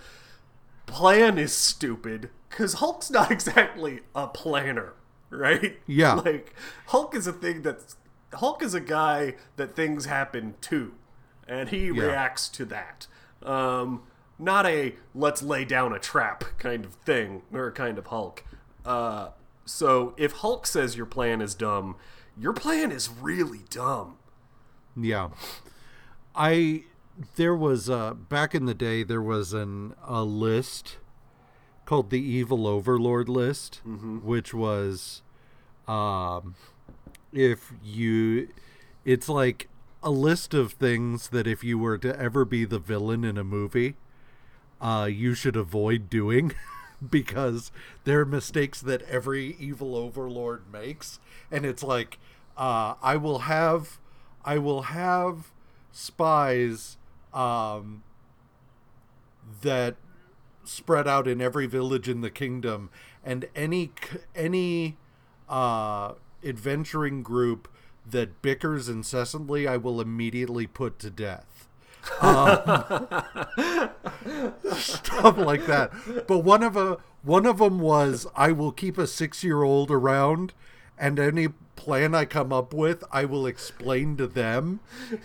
[0.85, 4.93] plan is stupid, because Hulk's not exactly a planner,
[5.29, 5.79] right?
[5.87, 6.15] Yeah.
[6.15, 6.55] Like
[6.87, 7.95] Hulk is a thing that's
[8.33, 10.93] Hulk is a guy that things happen to,
[11.47, 13.07] and he reacts to that.
[13.43, 14.03] Um,
[14.39, 18.43] not a let's lay down a trap kind of thing or kind of Hulk.
[18.85, 19.29] Uh,
[19.65, 21.95] so if Hulk says your plan is dumb,
[22.37, 24.17] your plan is really dumb.
[24.95, 25.29] Yeah.
[26.35, 26.83] I
[27.35, 30.97] there was uh back in the day there was an a list
[31.87, 33.81] called the Evil Overlord list,
[34.21, 35.21] which was
[35.87, 36.55] um
[37.31, 38.49] if you
[39.05, 39.69] it's like
[40.03, 43.43] a list of things that if you were to ever be the villain in a
[43.43, 43.95] movie,
[44.81, 46.51] uh you should avoid doing
[47.09, 47.71] because
[48.03, 51.19] they're mistakes that every evil overlord makes.
[51.49, 52.19] And it's like
[52.57, 53.97] uh I will have
[54.43, 55.53] I will have
[55.93, 56.97] spies
[57.33, 58.03] um
[59.61, 59.95] that
[60.67, 62.89] spread out in every village in the kingdom
[63.23, 63.91] and any
[64.35, 64.97] any
[65.49, 66.13] uh
[66.43, 67.67] adventuring group
[68.09, 71.67] that bickers incessantly I will immediately put to death
[74.77, 75.91] stuff like that.
[76.27, 79.91] But one of a one of them was I will keep a six year old
[79.91, 80.53] around,
[80.97, 84.79] and any plan I come up with, I will explain to them,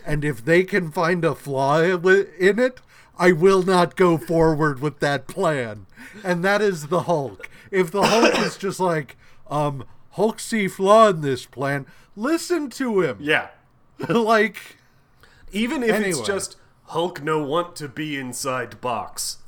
[0.05, 2.81] and if they can find a flaw in it,
[3.19, 5.87] I will not go forward with that plan.
[6.25, 7.49] And that is the Hulk.
[7.71, 9.17] If the Hulk is just like,
[9.49, 11.87] um, Hulk see flaw in this plan,
[12.17, 13.19] listen to him.
[13.21, 13.49] Yeah.
[14.09, 14.77] like,
[15.53, 16.57] Even if it's just
[16.87, 19.39] Hulk no want to be inside box.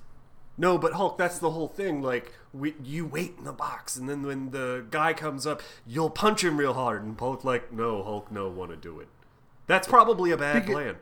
[0.57, 2.01] No, but Hulk, that's the whole thing.
[2.01, 6.11] Like, we, you wait in the box, and then when the guy comes up, you'll
[6.11, 7.03] punch him real hard.
[7.03, 9.09] And Hulk, like, no, Hulk no want to do it.
[9.67, 10.97] That's probably a bad plan.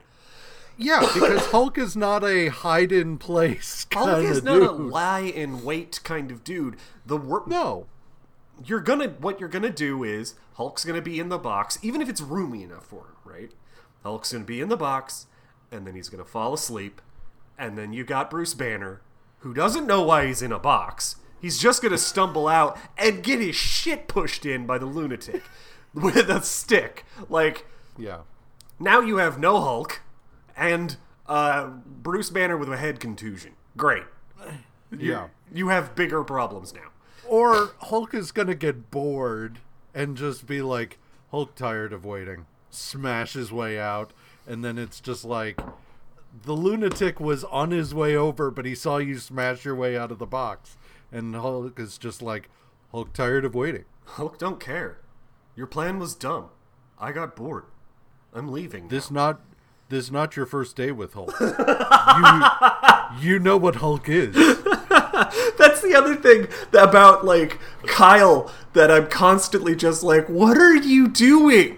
[0.78, 4.62] Yeah, because Hulk is not a hide in place kind Hulk is not dude.
[4.68, 6.76] a lie in wait kind of dude.
[7.06, 7.86] The wor- no.
[8.64, 12.08] you're gonna what you're gonna do is Hulk's gonna be in the box, even if
[12.08, 13.52] it's roomy enough for him, right?
[14.02, 15.26] Hulk's gonna be in the box,
[15.70, 17.00] and then he's gonna fall asleep,
[17.58, 19.00] and then you got Bruce Banner,
[19.40, 21.16] who doesn't know why he's in a box.
[21.40, 25.42] He's just gonna stumble out and get his shit pushed in by the lunatic
[25.94, 27.04] with a stick.
[27.28, 27.66] Like
[27.98, 28.18] Yeah.
[28.78, 30.00] now you have no Hulk
[30.62, 33.52] and uh, Bruce Banner with a head contusion.
[33.76, 34.04] Great.
[34.96, 35.28] Yeah.
[35.52, 36.90] You have bigger problems now.
[37.28, 39.58] Or Hulk is gonna get bored
[39.94, 40.98] and just be like,
[41.30, 42.46] Hulk tired of waiting.
[42.70, 44.12] Smash his way out,
[44.46, 45.60] and then it's just like
[46.44, 50.10] the lunatic was on his way over, but he saw you smash your way out
[50.10, 50.76] of the box.
[51.10, 52.48] And Hulk is just like,
[52.90, 53.84] Hulk tired of waiting.
[54.04, 55.00] Hulk don't care.
[55.54, 56.48] Your plan was dumb.
[56.98, 57.64] I got bored.
[58.32, 58.88] I'm leaving.
[58.88, 59.26] This now.
[59.26, 59.40] not
[59.92, 61.34] this is not your first day with Hulk.
[61.38, 64.34] you you know what Hulk is.
[64.34, 71.08] That's the other thing about like Kyle that I'm constantly just like, what are you
[71.08, 71.76] doing?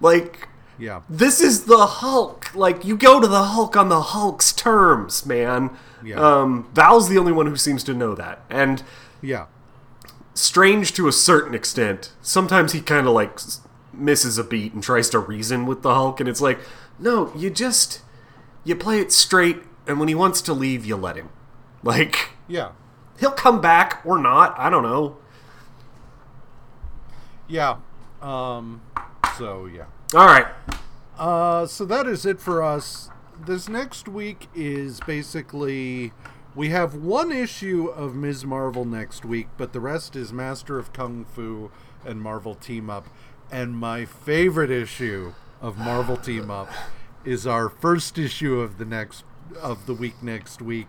[0.00, 1.02] Like Yeah.
[1.10, 2.54] this is the Hulk.
[2.54, 5.70] Like you go to the Hulk on the Hulk's terms, man.
[6.02, 6.16] Yeah.
[6.16, 8.82] Um, Val's the only one who seems to know that, and
[9.20, 9.46] Yeah.
[10.32, 12.12] strange to a certain extent.
[12.22, 13.38] Sometimes he kind of like
[13.92, 16.58] misses a beat and tries to reason with the Hulk, and it's like,
[17.00, 18.02] no, you just
[18.64, 21.30] you play it straight, and when he wants to leave, you let him.
[21.82, 22.72] Like Yeah.
[23.18, 24.54] he'll come back or not.
[24.58, 25.16] I don't know.
[27.48, 27.76] Yeah.
[28.20, 28.82] Um
[29.38, 29.86] so yeah.
[30.14, 30.46] All right.
[31.18, 33.10] Uh, so that is it for us.
[33.46, 36.12] This next week is basically
[36.54, 38.44] we have one issue of Ms.
[38.44, 41.70] Marvel next week, but the rest is Master of Kung Fu
[42.04, 43.06] and Marvel Team Up.
[43.52, 46.70] And my favorite issue of Marvel Team Up
[47.24, 49.24] is our first issue of the next
[49.60, 50.88] of the week next week.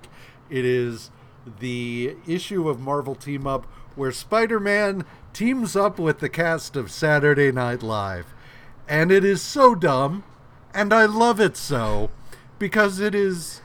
[0.50, 1.12] It is
[1.60, 3.66] the issue of Marvel Team Up
[3.96, 8.28] where Spider-Man teams up with the cast of Saturday Night Live
[8.88, 10.24] and it is so dumb
[10.74, 12.10] and i love it so
[12.60, 13.62] because it is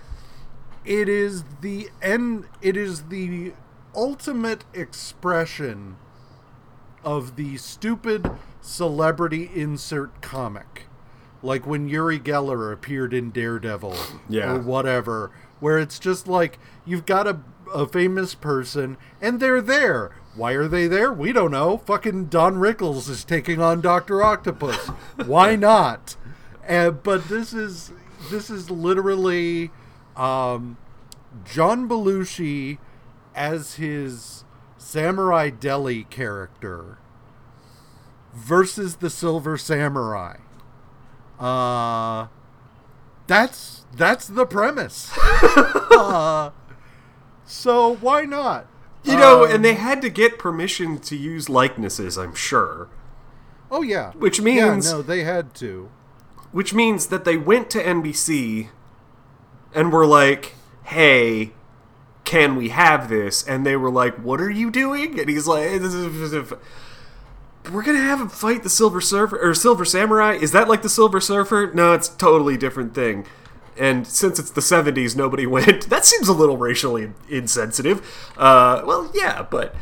[0.85, 3.53] it is the end it is the
[3.95, 5.97] ultimate expression
[7.03, 8.31] of the stupid
[8.61, 10.85] celebrity insert comic
[11.43, 13.95] like when Uri Geller appeared in Daredevil
[14.29, 14.55] Yeah.
[14.55, 15.31] or whatever,
[15.61, 17.41] where it's just like you've got a,
[17.75, 20.13] a famous person and they're there.
[20.35, 21.13] Why are they there?
[21.13, 21.79] We don't know.
[21.79, 24.77] Fucking Don Rickles is taking on Doctor Octopus.
[25.27, 26.17] Why not?
[26.67, 27.93] And, but this is
[28.31, 29.71] this is literally
[30.17, 30.77] um,
[31.45, 32.79] John Belushi
[33.35, 34.45] as his
[34.77, 36.99] Samurai Deli character
[38.35, 40.37] versus the Silver Samurai.
[41.39, 42.27] Uh
[43.27, 45.11] that's that's the premise.
[45.17, 46.51] uh,
[47.45, 48.67] so why not?
[49.05, 52.89] You know, Um, and they had to get permission to use likenesses, I'm sure.
[53.71, 54.13] Oh yeah.
[54.13, 55.91] Which yeah, means- no, they had to.
[56.53, 58.69] Which means that they went to NBC
[59.75, 60.55] and were like,
[60.85, 61.53] hey,
[62.25, 63.47] can we have this?
[63.47, 65.19] And they were like, what are you doing?
[65.21, 65.69] And he's like,
[67.73, 70.35] we're gonna have him fight the Silver Surfer or Silver Samurai.
[70.35, 71.71] Is that like the Silver Surfer?
[71.75, 73.27] No, it's a totally different thing.
[73.79, 75.89] And since it's the '70s, nobody went.
[75.91, 78.01] That seems a little racially insensitive.
[78.37, 79.75] Uh, well, yeah, but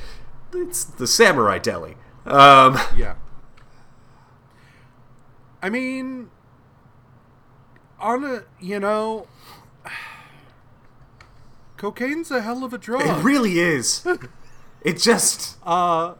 [0.53, 1.97] it's the Samurai Deli.
[2.27, 3.15] Um, Yeah.
[5.63, 6.31] I mean,
[7.99, 9.27] on a you know,
[11.77, 13.03] cocaine's a hell of a drug.
[13.03, 14.07] it really is.
[14.83, 16.13] It just uh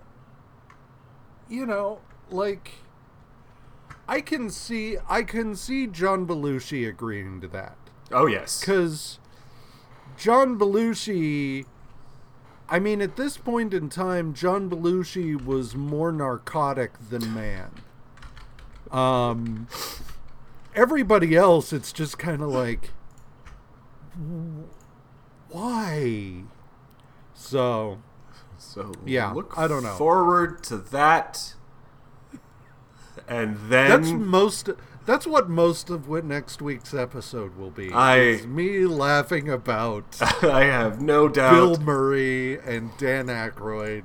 [1.49, 2.01] you know
[2.31, 2.73] like
[4.09, 7.77] i can see i can see john belushi agreeing to that.
[8.13, 8.61] Oh yes.
[8.61, 9.19] because
[10.17, 11.65] john belushi
[12.69, 17.71] i mean at this point in time john belushi was more narcotic than man.
[18.91, 19.69] Um
[20.75, 22.91] everybody else it's just kind of like
[25.55, 26.43] why?
[27.33, 27.99] So
[28.65, 29.95] So Yeah, look I don't know.
[29.95, 31.55] Forward to that,
[33.29, 34.71] and That's then most.
[35.07, 37.93] That's what most of what next week's episode will be.
[37.93, 41.53] I- me laughing about I have no doubt.
[41.53, 44.05] Bill Murray and Dan Aykroyd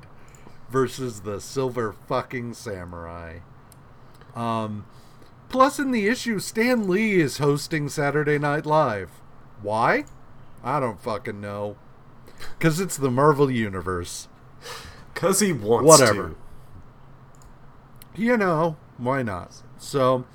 [0.69, 3.39] versus the Silver fucking Samurai.
[4.35, 4.85] Um,
[5.47, 9.09] plus, in the issue, Stan Lee is hosting Saturday Night Live.
[9.61, 10.03] Why?
[10.63, 11.77] I don't fucking know.
[12.57, 14.27] Because it's the Marvel Universe.
[15.13, 16.35] Cause he wants Whatever.
[18.15, 18.21] to.
[18.21, 19.63] you know, why not?
[19.77, 20.25] So,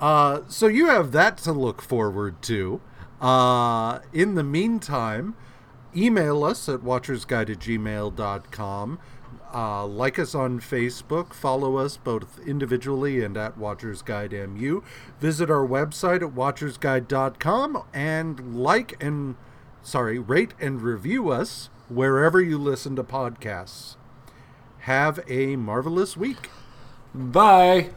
[0.00, 2.80] uh, so you have that to look forward to.
[3.20, 5.34] Uh, in the meantime,
[5.94, 8.98] email us at watchersguide at gmail.com.
[9.54, 11.34] Uh, like us on Facebook.
[11.34, 14.82] Follow us both individually and at WatchersGuideMU.
[15.20, 19.36] Visit our website at watchersguide.com and like and,
[19.82, 23.96] sorry, rate and review us wherever you listen to podcasts.
[24.80, 26.50] Have a marvelous week.
[27.14, 27.90] Bye.